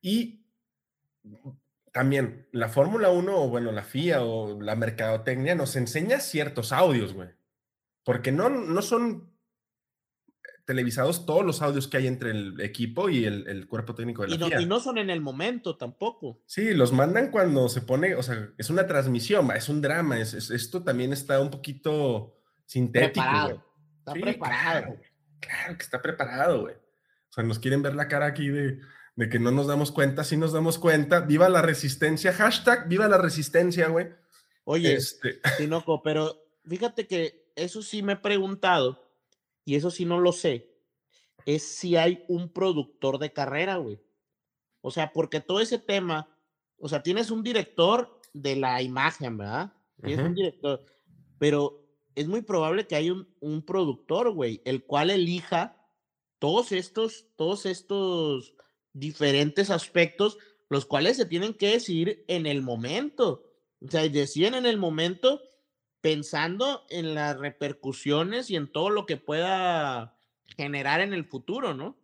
[0.01, 0.45] Y
[1.91, 7.13] también la Fórmula 1 o bueno, la FIA o la mercadotecnia nos enseña ciertos audios,
[7.13, 7.29] güey.
[8.03, 9.32] Porque no, no son
[10.65, 14.35] televisados todos los audios que hay entre el equipo y el, cuerpo técnico de la
[14.35, 14.61] y no, FIA.
[14.61, 16.41] Y no son en el momento tampoco.
[16.45, 20.33] Sí, los mandan cuando se pone, o sea, es una transmisión, es un drama, es,
[20.33, 23.13] esto también está un poquito sintético.
[23.13, 23.65] Preparado.
[23.99, 24.97] Está preparado.
[25.39, 26.75] Claro, que está preparado, güey.
[26.75, 28.79] O sea, nos quieren ver la cara aquí de,
[29.15, 31.21] de que no nos damos cuenta, sí nos damos cuenta.
[31.21, 34.07] Viva la resistencia, hashtag, viva la resistencia, güey.
[34.63, 35.41] Oye, este...
[35.57, 39.02] Tinoco, pero fíjate que eso sí me he preguntado
[39.65, 40.73] y eso sí no lo sé,
[41.45, 43.99] es si hay un productor de carrera, güey.
[44.81, 46.27] O sea, porque todo ese tema,
[46.77, 49.73] o sea, tienes un director de la imagen, ¿verdad?
[50.01, 50.85] Tienes un director,
[51.37, 55.77] pero es muy probable que haya un, un productor, güey, el cual elija
[56.39, 58.55] todos estos, todos estos
[58.91, 60.37] diferentes aspectos,
[60.69, 63.45] los cuales se tienen que decir en el momento.
[63.79, 65.41] O sea, deciden en el momento
[66.03, 70.17] pensando en las repercusiones y en todo lo que pueda
[70.57, 71.97] generar en el futuro, ¿no?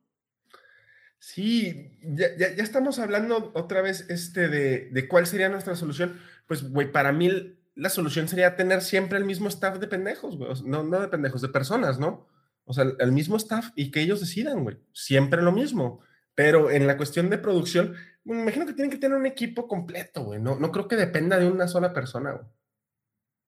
[1.19, 6.17] Sí, ya, ya, estamos hablando otra vez este de, de cuál sería nuestra solución.
[6.47, 10.49] Pues, güey, para mí la solución sería tener siempre el mismo staff de pendejos, güey.
[10.63, 12.25] No, no de pendejos, de personas, ¿no?
[12.63, 14.77] O sea, el mismo staff y que ellos decidan, güey.
[14.93, 15.99] Siempre lo mismo.
[16.35, 20.23] Pero en la cuestión de producción, me imagino que tienen que tener un equipo completo,
[20.23, 20.39] güey.
[20.39, 22.45] No, no creo que dependa de una sola persona, güey.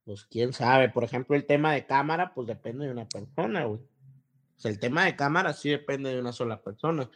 [0.05, 3.81] Pues quién sabe, por ejemplo, el tema de cámara, pues depende de una persona, güey.
[3.81, 7.09] O sea, el tema de cámara sí depende de una sola persona.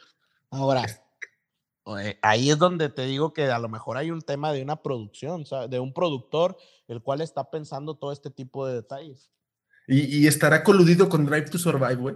[0.50, 0.86] Ahora,
[2.22, 5.46] ahí es donde te digo que a lo mejor hay un tema de una producción,
[5.46, 5.70] ¿sabes?
[5.70, 9.32] de un productor, el cual está pensando todo este tipo de detalles.
[9.88, 12.16] ¿Y, estará coludido con Drive to Survive, güey?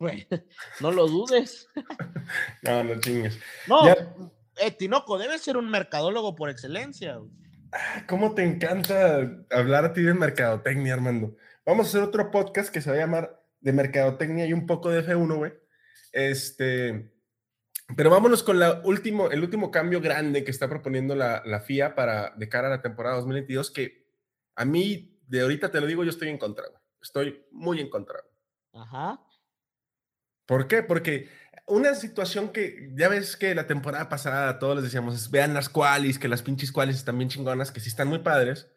[0.00, 0.26] Güey,
[0.80, 1.68] no lo dudes.
[2.62, 3.38] no, no chingues.
[3.68, 3.86] No,
[4.56, 7.16] eh, Tinoco debe ser un mercadólogo por excelencia.
[7.16, 7.30] Güey.
[7.72, 11.36] Ah, ¿Cómo te encanta hablar a ti de mercadotecnia, Armando?
[11.64, 14.90] Vamos a hacer otro podcast que se va a llamar de mercadotecnia y un poco
[14.90, 15.52] de F1, güey.
[16.12, 17.12] Este,
[17.96, 21.94] pero vámonos con la último, el último cambio grande que está proponiendo la, la, FIA
[21.94, 24.06] para de cara a la temporada 2022, que
[24.56, 26.80] a mí, de ahorita te lo digo, yo estoy en contra, güey.
[27.00, 28.18] Estoy muy en contra.
[28.72, 29.20] Ajá.
[30.46, 30.82] ¿Por qué?
[30.82, 31.28] Porque
[31.70, 36.18] una situación que ya ves que la temporada pasada todos les decíamos, vean las qualis,
[36.18, 38.68] que las pinches qualis están bien chingonas, que sí están muy padres.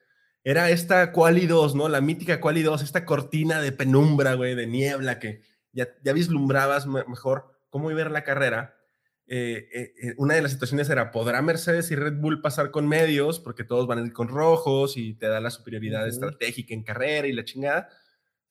[0.43, 1.89] Era esta quali 2, ¿no?
[1.89, 6.86] La mítica quali 2, esta cortina de penumbra, güey, de niebla, que ya, ya vislumbrabas
[6.86, 8.77] mejor cómo iba a la carrera.
[9.25, 12.88] Eh, eh, eh, una de las situaciones era, ¿podrá Mercedes y Red Bull pasar con
[12.88, 13.39] medios?
[13.39, 17.27] Porque todos van a ir con rojos y te da la superioridad estratégica en carrera
[17.27, 17.89] y la chingada.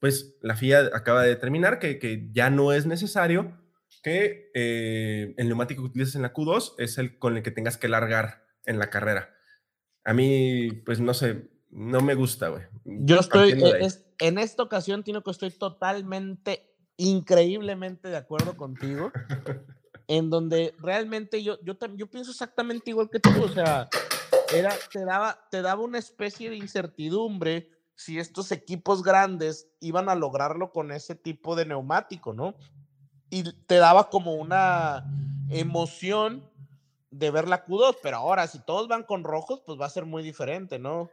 [0.00, 3.61] Pues la FIA acaba de determinar que, que ya no es necesario
[4.02, 7.76] que eh, el neumático que utilizas en la Q2 es el con el que tengas
[7.76, 9.34] que largar en la carrera.
[10.04, 12.62] A mí, pues no sé, no me gusta, güey.
[12.84, 13.88] Yo estoy, e,
[14.18, 19.12] en esta ocasión, Tino, que estoy totalmente, increíblemente de acuerdo contigo,
[20.08, 23.88] en donde realmente yo, yo, yo pienso exactamente igual que tú, o sea,
[24.52, 30.16] era, te, daba, te daba una especie de incertidumbre si estos equipos grandes iban a
[30.16, 32.56] lograrlo con ese tipo de neumático, ¿no?
[33.32, 35.06] Y te daba como una
[35.48, 36.46] emoción
[37.10, 40.04] de ver la Q2, pero ahora si todos van con rojos, pues va a ser
[40.04, 41.10] muy diferente, ¿no?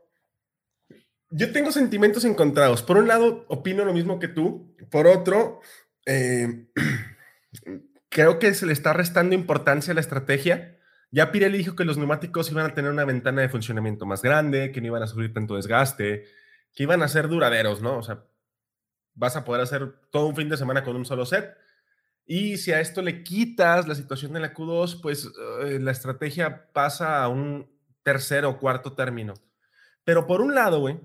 [1.32, 2.84] Yo tengo sentimientos encontrados.
[2.84, 4.76] Por un lado, opino lo mismo que tú.
[4.92, 5.62] Por otro,
[6.06, 6.68] eh,
[8.10, 10.78] creo que se le está restando importancia a la estrategia.
[11.12, 14.74] Ya Pirelli dijo que los neumáticos iban a tener una ventana de funcionamiento más grande,
[14.74, 16.26] que no iban a sufrir tanto desgaste,
[16.76, 17.98] que iban a ser duraderos, ¿no?
[17.98, 18.26] O sea,
[19.14, 21.56] vas a poder hacer todo un fin de semana con un solo set
[22.32, 25.28] y si a esto le quitas la situación de la Q2, pues
[25.64, 27.68] eh, la estrategia pasa a un
[28.04, 29.34] tercer o cuarto término.
[30.04, 31.00] Pero por un lado, güey,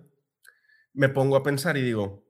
[0.93, 2.29] me pongo a pensar y digo,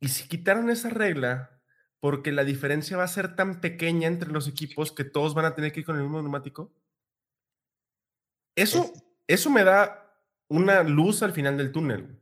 [0.00, 1.62] Y si quitaron esa regla,
[1.98, 5.54] porque la diferencia va a ser tan pequeña entre los equipos que todos van a
[5.54, 6.74] tener que ir con el mismo neumático,
[8.54, 8.92] eso,
[9.28, 10.14] eso me da
[10.48, 12.20] una luz al final del túnel.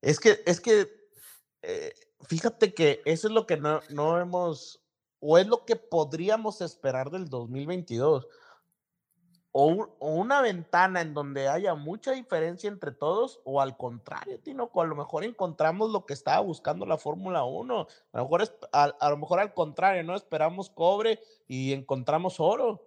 [0.00, 0.88] Es que, es que,
[1.60, 1.92] eh,
[2.22, 4.82] fíjate que eso es lo que no, no hemos,
[5.20, 8.26] o es lo que podríamos esperar del 2022
[9.52, 14.86] o, una ventana en donde haya mucha diferencia entre todos, o al contrario, Tinoco, a
[14.86, 17.88] lo mejor encontramos lo que estaba buscando la Fórmula 1.
[18.12, 18.42] A lo, mejor
[18.72, 20.14] a, lo mejor al contrario, ¿no?
[20.14, 22.86] Esperamos cobre y encontramos oro.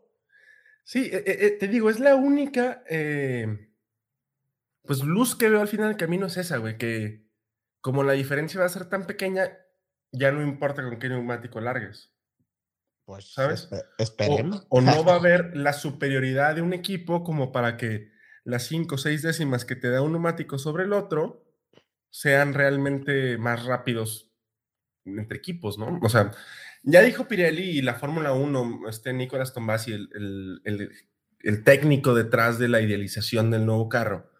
[0.84, 3.70] Sí, eh, eh, te digo, es la única eh,
[4.84, 7.24] pues luz que veo al final del camino es esa, güey, que
[7.84, 9.58] como la diferencia va a ser tan pequeña,
[10.14, 12.14] ya no importa con qué neumático largues.
[13.04, 13.68] Pues, ¿sabes?
[13.98, 14.66] esperemos.
[14.70, 18.10] O, no va a haber la superioridad de un equipo como para que
[18.46, 21.46] las cinco o seis décimas que te da un neumático sobre el otro
[22.10, 24.32] sean realmente más rápidos
[25.04, 26.00] entre equipos, ¿no?
[26.02, 26.32] O sea,
[26.84, 30.90] ya dijo Pirelli y la Fórmula 1, este Nicolás Tombasi, el, el,
[31.42, 34.32] el técnico detrás de la idealización del nuevo carro,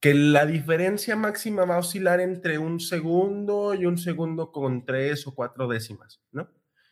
[0.00, 5.26] que la diferencia máxima va a oscilar entre un segundo y un segundo con tres
[5.26, 6.48] o cuatro décimas, ¿no?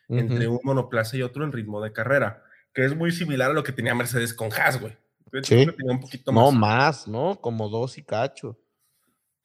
[0.09, 3.65] entre un monoplaza y otro en ritmo de carrera, que es muy similar a lo
[3.65, 4.97] que tenía Mercedes con Haas, güey.
[5.43, 5.67] Sí.
[5.85, 6.45] un poquito más.
[6.45, 7.41] No, más, ¿no?
[7.41, 8.59] Como dos y cacho.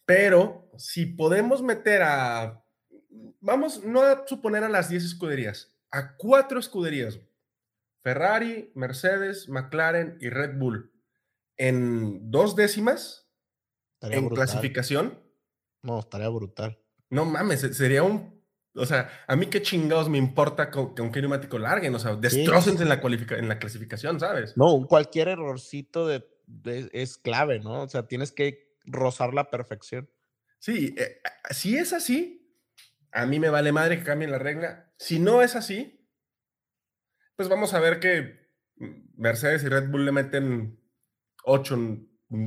[0.05, 2.63] Pero si podemos meter a,
[3.39, 7.19] vamos, no a suponer a las 10 escuderías, a cuatro escuderías,
[8.01, 10.91] Ferrari, Mercedes, McLaren y Red Bull,
[11.57, 13.30] en dos décimas
[14.01, 15.19] en clasificación.
[15.83, 16.79] No, estaría brutal.
[17.09, 18.41] No mames, sería un
[18.73, 22.15] o sea, a mí qué chingados me importa con, con qué neumático larguen, o sea,
[22.15, 24.55] destrocen en, la en la clasificación, ¿sabes?
[24.55, 26.25] No, cualquier errorcito de,
[26.93, 27.83] es clave, ¿no?
[27.83, 30.09] O sea, tienes que rozar la perfección.
[30.59, 32.55] Sí, eh, si es así,
[33.11, 34.93] a mí me vale madre que cambien la regla.
[34.97, 36.07] Si no es así,
[37.35, 38.39] pues vamos a ver que
[39.17, 40.79] Mercedes y Red Bull le meten
[41.43, 41.77] ocho,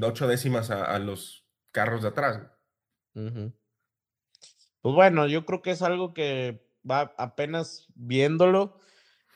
[0.02, 1.43] ocho décimas a, los
[1.74, 2.40] carros de atrás.
[3.12, 8.78] Pues bueno, yo creo que es algo que va apenas viéndolo.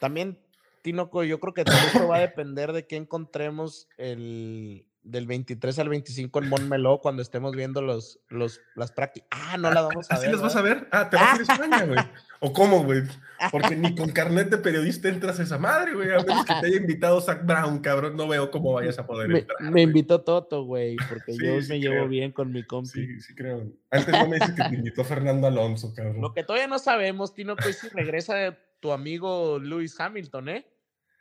[0.01, 0.39] También,
[0.83, 5.89] Tinoco, yo creo que todo va a depender de qué encontremos el, del 23 al
[5.89, 9.29] 25 en Montmeló cuando estemos viendo los, los, las prácticas.
[9.31, 10.23] Ah, no la vamos a ver.
[10.23, 10.89] ¿Así las vas a ver?
[10.91, 11.99] Ah, te vas a ir a España, güey.
[12.41, 13.03] ¿O cómo, güey?
[13.51, 16.11] Porque ni con carnet de periodista entras a esa madre, güey.
[16.13, 18.17] A menos que te haya invitado Zach Brown, cabrón.
[18.17, 19.61] No veo cómo vayas a poder me, entrar.
[19.73, 22.91] Me invitó Toto, güey, porque yo me llevo bien con mi compi.
[22.91, 23.67] Sí, sí creo.
[23.91, 26.21] Antes no me dices que te invitó Fernando Alonso, cabrón.
[26.21, 30.67] Lo que todavía no sabemos, Tino, pues si regresa tu amigo Lewis Hamilton, ¿eh?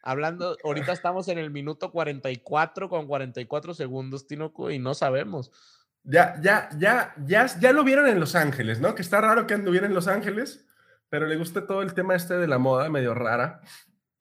[0.08, 5.52] Hablando, ahorita estamos en el minuto 44 con 44 segundos, Tinoco, y no sabemos.
[6.06, 8.96] Ya, ya, ya, ya, ya lo vieron en Los Ángeles, ¿no?
[8.96, 10.66] Que está raro que anduviera en Los Ángeles,
[11.10, 13.60] pero le gusta todo el tema este de la moda, medio rara.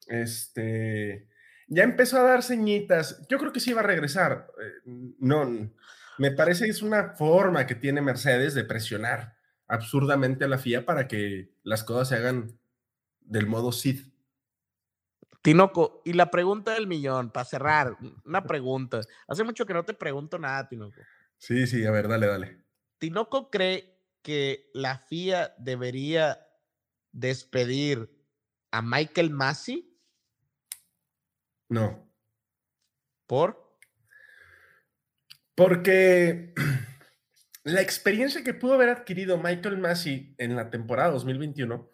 [0.07, 1.29] Este,
[1.69, 3.25] ya empezó a dar señitas.
[3.29, 4.47] Yo creo que sí va a regresar.
[4.61, 5.71] Eh, no,
[6.17, 9.37] me parece que es una forma que tiene Mercedes de presionar
[9.69, 12.59] absurdamente a la FIA para que las cosas se hagan
[13.21, 14.01] del modo Sid.
[15.47, 17.95] Tinoco, y la pregunta del millón, para cerrar,
[18.25, 18.99] una pregunta.
[19.29, 20.99] Hace mucho que no te pregunto nada, Tinoco.
[21.37, 22.65] Sí, sí, a ver, dale, dale.
[22.97, 26.45] ¿Tinoco cree que la FIA debería
[27.13, 28.11] despedir
[28.71, 29.97] a Michael Massey?
[31.69, 32.11] No.
[33.25, 33.79] ¿Por?
[35.55, 36.53] Porque
[37.63, 41.89] la experiencia que pudo haber adquirido Michael Massey en la temporada 2021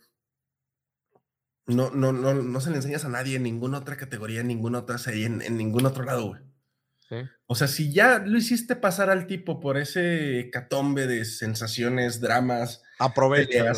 [1.66, 4.80] no, no, no, no se le enseñas a nadie en ninguna otra categoría, en ninguna
[4.80, 6.42] otra serie, en, ningún otro lado, güey.
[7.46, 12.82] O sea, si ya lo hiciste pasar al tipo por ese catombe de sensaciones, dramas,
[12.98, 13.72] aprovecha.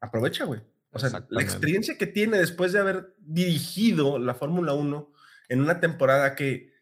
[0.00, 0.62] aprovecha, güey.
[0.90, 5.12] O sea, la experiencia que tiene después de haber dirigido la Fórmula 1
[5.48, 6.72] en una temporada que...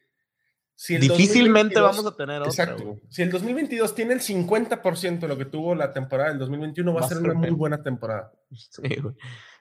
[0.75, 2.49] Si Difícilmente vamos a tener otra.
[2.49, 2.99] Exacto.
[3.09, 7.01] Si el 2022 tiene el 50% de lo que tuvo la temporada del 2021, va,
[7.01, 8.31] a ser una muy buena temporada.
[8.51, 9.15] Sí, güey.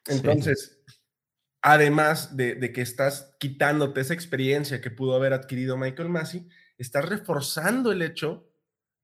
[0.07, 0.83] Entonces,
[1.61, 6.49] además de, que estás quitándote esa experiencia que pudo haber adquirido Michael Massey,
[6.79, 8.49] estás reforzando el hecho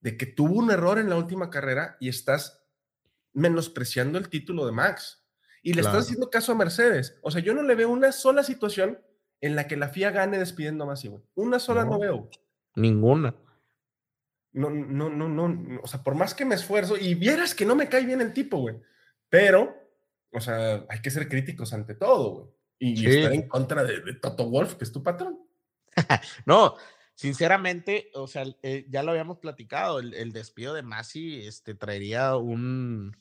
[0.00, 2.64] de que tuvo un error en la última carrera y estás
[3.32, 5.24] menospreciando el título de Max.
[5.62, 7.18] Y le estás haciendo caso a Mercedes.
[7.22, 8.98] O sea, yo no le veo una sola situación
[9.40, 12.30] en la que la FIA gane despidiendo a Massey, Una sola no, veo.
[12.74, 13.34] Ninguna.
[14.52, 15.80] No, no, no, no.
[15.82, 18.32] O sea, por más que me esfuerzo, y vieras que no me cae bien el
[18.32, 18.80] tipo, güey.
[19.28, 19.87] Pero
[20.32, 22.46] o sea, hay que ser críticos ante todo, güey.
[22.80, 25.38] Y estar en contra de, Toto Wolf, que es tu patrón.
[26.46, 26.76] no,
[27.14, 32.36] sinceramente, o sea, eh, ya lo habíamos platicado, el, el despido de Masi este, traería
[32.36, 33.16] un,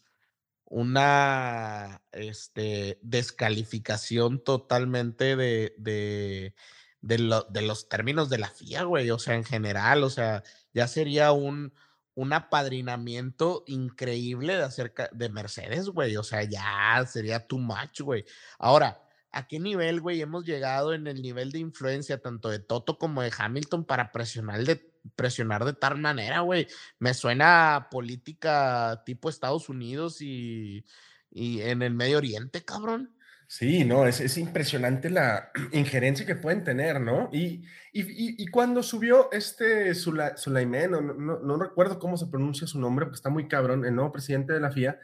[0.66, 6.54] una este, descalificación totalmente de, de,
[7.02, 10.44] de, lo- de los términos de la FIA, güey, o sea, en general, o sea,
[10.74, 11.74] ya sería un,
[12.18, 18.26] un apadrinamiento increíble de acerca de Mercedes, güey, o sea, ya sería too much, güey.
[18.58, 19.00] Ahora,
[19.32, 23.22] ¿a qué nivel, güey, hemos llegado en el nivel de influencia tanto de Toto como
[23.22, 26.68] de Hamilton para presionar de, presionar de tal manera, güey?
[26.98, 30.86] Me suena a política tipo Estados Unidos y,
[31.30, 33.16] y en el Medio Oriente, cabrón.
[33.50, 37.30] Sí, no, es, es impresionante la injerencia que pueden tener, ¿no?
[37.32, 42.28] Y, y, y- y cuando subió este Sula, Sulaiman, no, no, no recuerdo cómo se
[42.28, 45.00] pronuncia su nombre, porque está muy cabrón, el nuevo presidente de la FIA,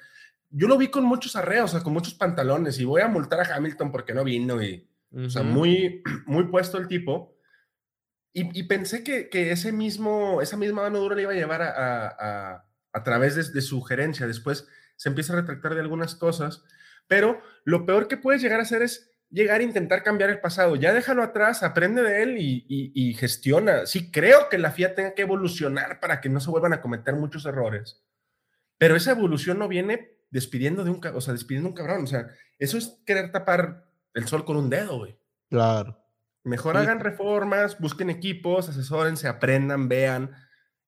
[0.50, 3.40] yo lo vi con muchos arreos, o sea, con muchos pantalones, y voy a multar
[3.40, 7.38] a Hamilton porque no vino, y, o sea, muy, muy puesto el tipo.
[8.34, 11.62] Y, y pensé que, que ese mismo, esa misma mano dura le iba a llevar
[11.62, 12.08] a, a,
[12.56, 14.28] a- a través de, de su gerencia.
[14.28, 16.64] Después se empieza a retractar de algunas cosas,
[17.08, 20.76] pero lo peor que puedes llegar a hacer es llegar a intentar cambiar el pasado.
[20.76, 23.86] Ya déjalo atrás, aprende de él y, y- y gestiona.
[23.88, 27.16] Sí, creo que la FIA tenga que evolucionar para que no se vuelvan a cometer
[27.16, 28.04] muchos errores,
[28.78, 32.04] pero esa evolución no viene despidiendo de un, o sea, despidiendo un cabrón.
[32.04, 32.28] O sea,
[32.60, 35.18] eso es querer tapar el sol con un dedo, güey.
[35.50, 36.00] Claro.
[36.44, 36.82] Mejor Sí.
[36.84, 40.32] hagan reformas, busquen equipos, asesórense, aprendan, vean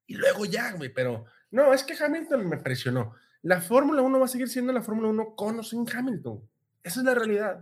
[0.05, 0.89] y luego ya, güey.
[0.93, 3.13] Pero no, es que Hamilton me presionó.
[3.45, 6.41] La Fórmula 1 va a seguir siendo la Fórmula 1 con o sin Hamilton.
[6.81, 7.61] Esa es la realidad.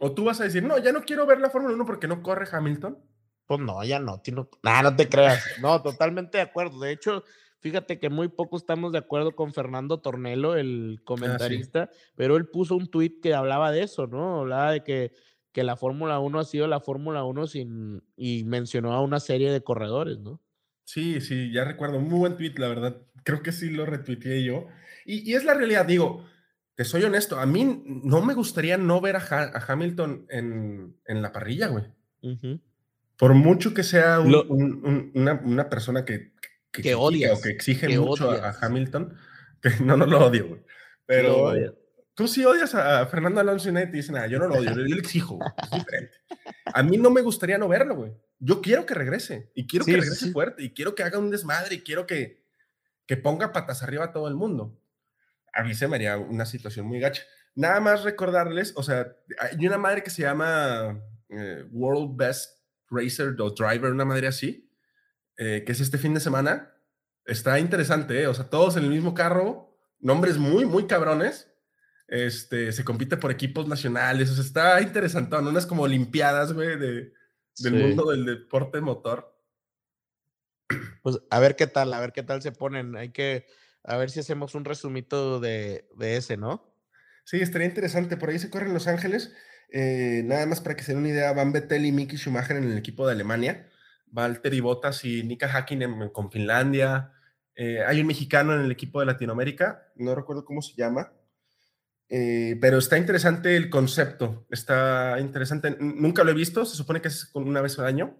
[0.00, 2.22] O tú vas a decir, no, ya no quiero ver la Fórmula 1 porque no
[2.22, 2.98] corre Hamilton.
[3.46, 5.44] Pues no, ya no, tino- Nah, no te creas.
[5.60, 6.80] No, totalmente de acuerdo.
[6.80, 7.22] De hecho,
[7.60, 12.76] fíjate que muy poco estamos de acuerdo con Fernando Tornelo, el comentarista, pero él puso
[12.76, 14.40] un tuit que hablaba de eso, ¿no?
[14.40, 15.12] Hablaba de que,
[15.52, 19.52] que la Fórmula 1 ha sido la Fórmula 1 sin, y mencionó a una serie
[19.52, 20.40] de corredores, ¿no?
[20.84, 21.98] Sí, sí, ya recuerdo.
[22.00, 22.96] Muy buen tweet, la verdad.
[23.24, 24.66] Creo que sí lo retuiteé yo.
[25.06, 26.24] Y, y es la realidad, digo,
[26.74, 30.96] te soy honesto, a mí no me gustaría no ver a, Ha- a Hamilton en,
[31.06, 31.84] en la parrilla, güey.
[33.16, 36.32] Por mucho que sea un- Lo- un- un- una, una persona que, que,
[36.72, 39.14] Que critica odias, o que exige que mucho a- Hamilton,
[39.62, 40.60] que no, no lo odio, güey.
[41.06, 41.52] Pero
[42.14, 44.26] tú sí odias a Fernando Alonso y nadie te dice nada.
[44.26, 46.14] Yo no lo odio, yo le exijo, güey, es diferente.
[46.72, 48.12] A mí no me gustaría no verlo, güey.
[48.44, 50.32] Yo quiero que regrese y quiero Sí, que regrese sí.
[50.32, 52.44] fuerte y quiero que haga un desmadre y quiero que,
[53.06, 54.78] que ponga patas arriba a todo el mundo.
[55.54, 57.22] A mí se me haría una situación muy gacha.
[57.54, 63.34] Nada más recordarles, o sea, hay una madre que se llama eh, World Best Racer
[63.40, 64.70] o Driver, una madre así,
[65.38, 66.74] eh, que es este fin de semana.
[67.24, 68.26] Está interesante, ¿eh?
[68.26, 71.50] o sea, todos en el mismo carro, nombres muy, muy cabrones.
[72.08, 75.48] Este, se compite por equipos nacionales, o sea, está interesante, ¿no?
[75.48, 77.13] Unas como olimpiadas, güey, de,
[77.58, 77.78] del Sí.
[77.82, 79.34] mundo del deporte motor.
[81.02, 82.96] Pues a ver qué tal, a ver qué tal se ponen.
[82.96, 83.46] Hay que,
[83.82, 86.74] a ver si hacemos un resumito de, de ese, ¿no?
[87.24, 88.16] Sí, estaría interesante.
[88.16, 89.34] Por ahí se corre en Los Ángeles.
[89.70, 92.64] Eh, nada más para que se den una idea, van Vettel y Mickey Schumacher en
[92.64, 93.68] el equipo de Alemania.
[94.06, 97.12] Valtteri Bottas y Nika Hakkinen con Finlandia.
[97.56, 101.12] Eh, hay un mexicano en el equipo de Latinoamérica, no recuerdo cómo se llama.
[102.08, 104.46] Eh, pero está interesante el concepto.
[104.50, 105.76] Está interesante.
[105.80, 108.16] Nunca lo he visto, se supone que es con una vez al año.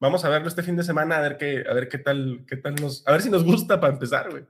[0.00, 2.56] Vamos a verlo este fin de semana a ver qué, a ver qué tal, qué
[2.56, 4.44] tal nos, a ver si nos gusta para empezar, güey.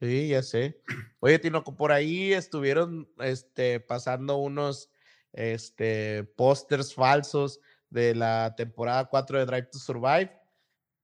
[0.00, 0.80] Sí, ya sé.
[1.20, 4.90] Oye, Tinoco, por ahí estuvieron este, pasando unos
[5.32, 10.32] este, pósters falsos de la temporada 4 de Drive to Survive.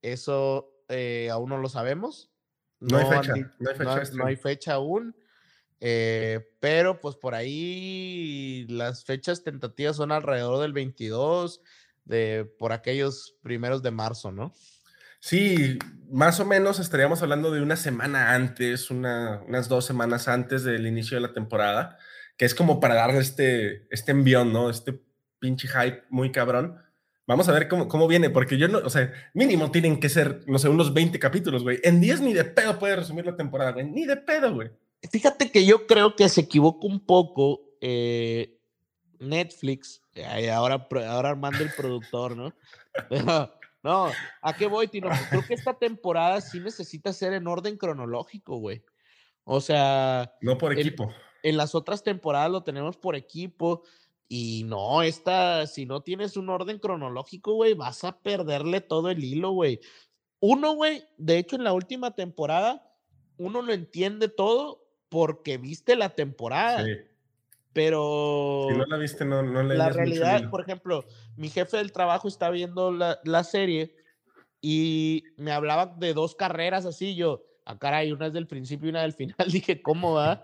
[0.03, 2.31] Eso eh, aún no lo sabemos.
[2.81, 4.25] No hay han fecha, no hay fecha no- de estreno.
[4.25, 5.17] no hay fecha aún.
[5.81, 11.61] Eh, pero pues por ahí las fechas tentativas son alrededor del 22,
[12.05, 14.53] de, por aquellos primeros de marzo, ¿no?
[15.21, 15.79] Sí,
[16.11, 20.87] más o menos estaríamos hablando de una semana antes, una- unas dos semanas antes del
[20.87, 21.99] inicio de la temporada,
[22.37, 24.71] que es como para darle este, este envión, ¿no?
[24.71, 25.01] Este
[25.41, 26.79] pinche hype muy cabrón.
[27.27, 30.41] Vamos a ver cómo, cómo viene, porque yo no, o sea, mínimo tienen que ser,
[30.47, 31.79] no sé, unos 20 capítulos, güey.
[31.83, 33.85] En 10 ni de pedo puede resumir la temporada, güey.
[33.87, 34.71] Ni de pedo, güey.
[35.11, 38.59] Fíjate que yo creo que se equivocó un poco eh,
[39.19, 40.03] Netflix,
[40.53, 42.53] ahora, ahora Armando el productor, ¿no?
[43.09, 44.11] Pero, no,
[44.43, 45.09] ¿a qué voy, Tino?
[45.09, 48.85] Pues Creo que esta temporada sí necesita ser en orden cronológico, güey.
[49.45, 51.13] O sea, No por equipo.
[51.43, 53.83] en las otras temporadas lo tenemos por equipo
[54.29, 59.25] y no, esta, si no tienes un orden cronológico, güey, vas a perderle todo el
[59.25, 59.81] hilo, güey.
[60.41, 62.93] Uno, güey, de hecho en la última temporada,
[63.39, 66.93] uno lo entiende todo porque viste la temporada, Sí.
[67.73, 70.51] pero Si no la viste, no, no la mucho realidad, hilo.
[70.51, 71.05] por ejemplo,
[71.37, 73.95] mi jefe del trabajo está viendo la, la serie
[74.61, 78.91] y me hablaba de dos carreras así, yo, a caray, una es del principio y
[78.91, 80.43] una del final, dije, ¿cómo va?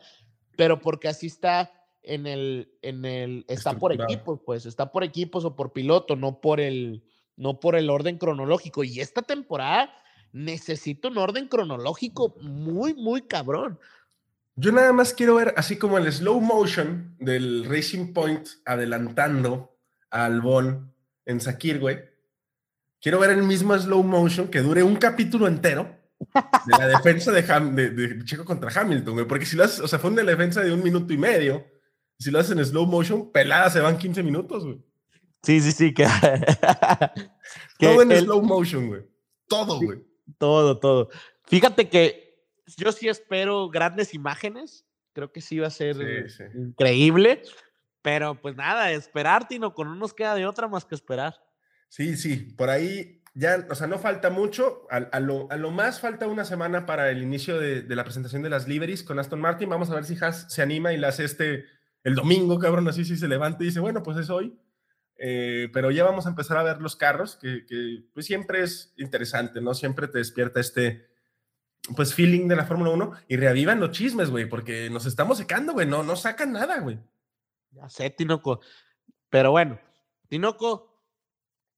[0.57, 5.45] Pero porque así está en el, en el, está por equipos, pues, está por equipos
[5.45, 7.03] o por piloto, no por el,
[7.37, 8.85] no por el orden cronológico.
[8.85, 9.91] Y esta temporada
[10.33, 13.79] necesito un orden cronológico muy, muy cabrón.
[14.57, 19.77] Yo nada más quiero ver, así como el slow motion del Racing Point adelantando
[20.11, 20.95] a Albón
[21.27, 21.99] en Sakir, güey.
[23.01, 25.97] Quiero ver el mismo slow motion que dure un capítulo entero
[26.67, 29.27] de la defensa de, Ham- de, de Checo contra Hamilton, güey.
[29.27, 31.67] Porque si lo haces, o sea, fue una defensa de un minuto y medio.
[32.19, 34.79] Si lo haces en slow motion, pelada se van 15 minutos, güey.
[35.43, 36.07] Sí, sí, sí, que,
[37.79, 39.03] que Todo en el- slow motion, güey.
[39.49, 39.99] Todo, güey.
[40.39, 41.11] todo, todo.
[41.47, 42.24] Fíjate que
[42.77, 44.85] yo sí espero grandes imágenes.
[45.13, 45.97] Creo que sí va a ser
[46.29, 46.45] Sí, sí.
[46.59, 47.43] increíble.
[48.03, 51.35] Pero pues nada, esperar, Tino, con no nos queda de otra más que esperar.
[51.89, 54.87] Sí, sí, por ahí ya, o sea, no falta mucho.
[54.91, 58.05] A, a lo, a lo más falta una semana para el inicio de, de la
[58.05, 59.69] presentación de las liveries con Aston Martin.
[59.71, 61.65] Vamos a ver si Haas se anima y la hace este
[62.03, 64.59] el domingo, cabrón, así si se levanta y dice, bueno, pues es hoy.
[65.17, 68.93] Eh, pero ya vamos a empezar a ver los carros, que, que, pues siempre es
[68.99, 69.73] interesante, ¿no?
[69.73, 71.07] Siempre te despierta este,
[71.97, 75.73] pues, feeling de la Fórmula 1 y reavivan los chismes, güey, porque nos estamos secando,
[75.73, 76.99] güey, no, no sacan nada, güey.
[77.73, 78.61] Ya sé, Tinoco.
[79.31, 79.79] Pero bueno,
[80.29, 81.01] Tinoco,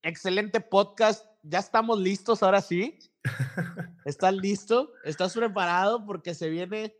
[0.02, 1.24] excelente podcast.
[1.42, 2.98] Ya estamos listos ahora sí.
[4.04, 4.92] ¿Estás listo?
[5.04, 6.04] ¿Estás preparado?
[6.04, 6.94] Porque se viene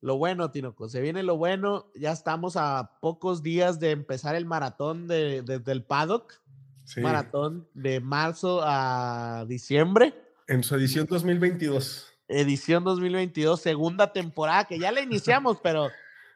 [0.00, 0.88] lo bueno, Tinoco.
[0.88, 1.90] Se viene lo bueno.
[1.94, 6.34] Ya estamos a pocos días de empezar el maratón de, de- del paddock.
[6.84, 10.14] Sí, Maratón de marzo a diciembre.
[10.46, 12.12] en su edición 2022.
[12.28, 15.90] Edición 2022, segunda temporada, que ya la iniciamos, pero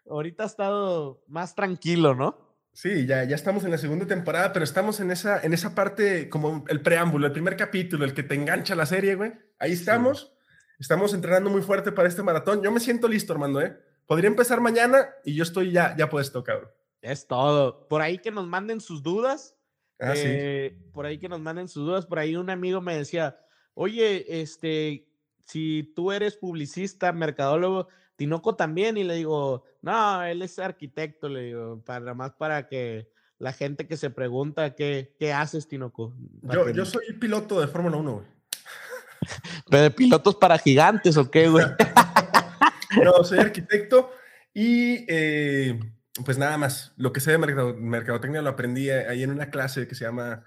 [0.09, 2.49] ahorita ha estado más tranquilo, ¿no?
[2.72, 6.28] Sí, ya, ya estamos en la segunda temporada, pero estamos en esa, en esa parte
[6.28, 9.32] como el preámbulo, el primer capítulo, el que te engancha la serie, güey.
[9.59, 10.32] Ahí estamos.
[10.78, 12.62] Estamos entrenando muy fuerte para este maratón.
[12.62, 13.76] Yo me siento listo, Armando, ¿eh?
[14.07, 16.70] Podría empezar mañana y yo estoy ya, ya puesto, cabrón.
[17.03, 17.86] Es todo.
[17.88, 19.57] Por ahí que nos manden sus dudas.
[19.99, 20.22] Ah, sí.
[20.24, 22.07] eh, Por ahí que nos manden sus dudas.
[22.07, 23.38] Por ahí un amigo me decía,
[23.74, 25.07] oye, este,
[25.51, 28.96] si tú eres publicista, mercadólogo, Tinoco también.
[28.96, 33.86] Y le digo, no, él es arquitecto, le digo, para más para que la gente
[33.86, 36.14] que se pregunta qué, qué haces, Tinoco.
[36.42, 38.26] Yo, que- yo soy piloto de Fórmula 1, güey.
[39.70, 41.66] ¿Pero de pilotos para gigantes o qué, güey?
[43.05, 44.11] No, soy arquitecto
[44.53, 45.78] y eh,
[46.24, 46.92] pues nada más.
[46.96, 50.44] Lo que sé de mercado- mercadotecnia lo aprendí ahí en una clase que se llama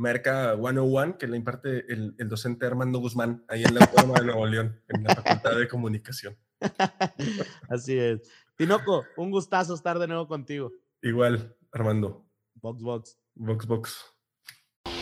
[0.00, 4.24] Merca 101, que la imparte el, el docente Armando Guzmán, ahí en la Autónoma de
[4.24, 6.38] Nuevo León, en la Facultad de Comunicación.
[7.68, 8.22] Así es.
[8.56, 10.72] Tinoco, un gustazo estar de nuevo contigo.
[11.02, 12.26] Igual, Armando.
[12.54, 13.18] Box, box.
[13.34, 14.04] Box, box.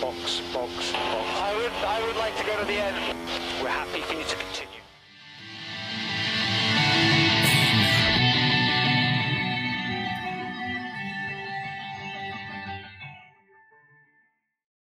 [0.01, 0.93] Box, box, box.
[0.93, 3.08] I would, I would like to go to the end.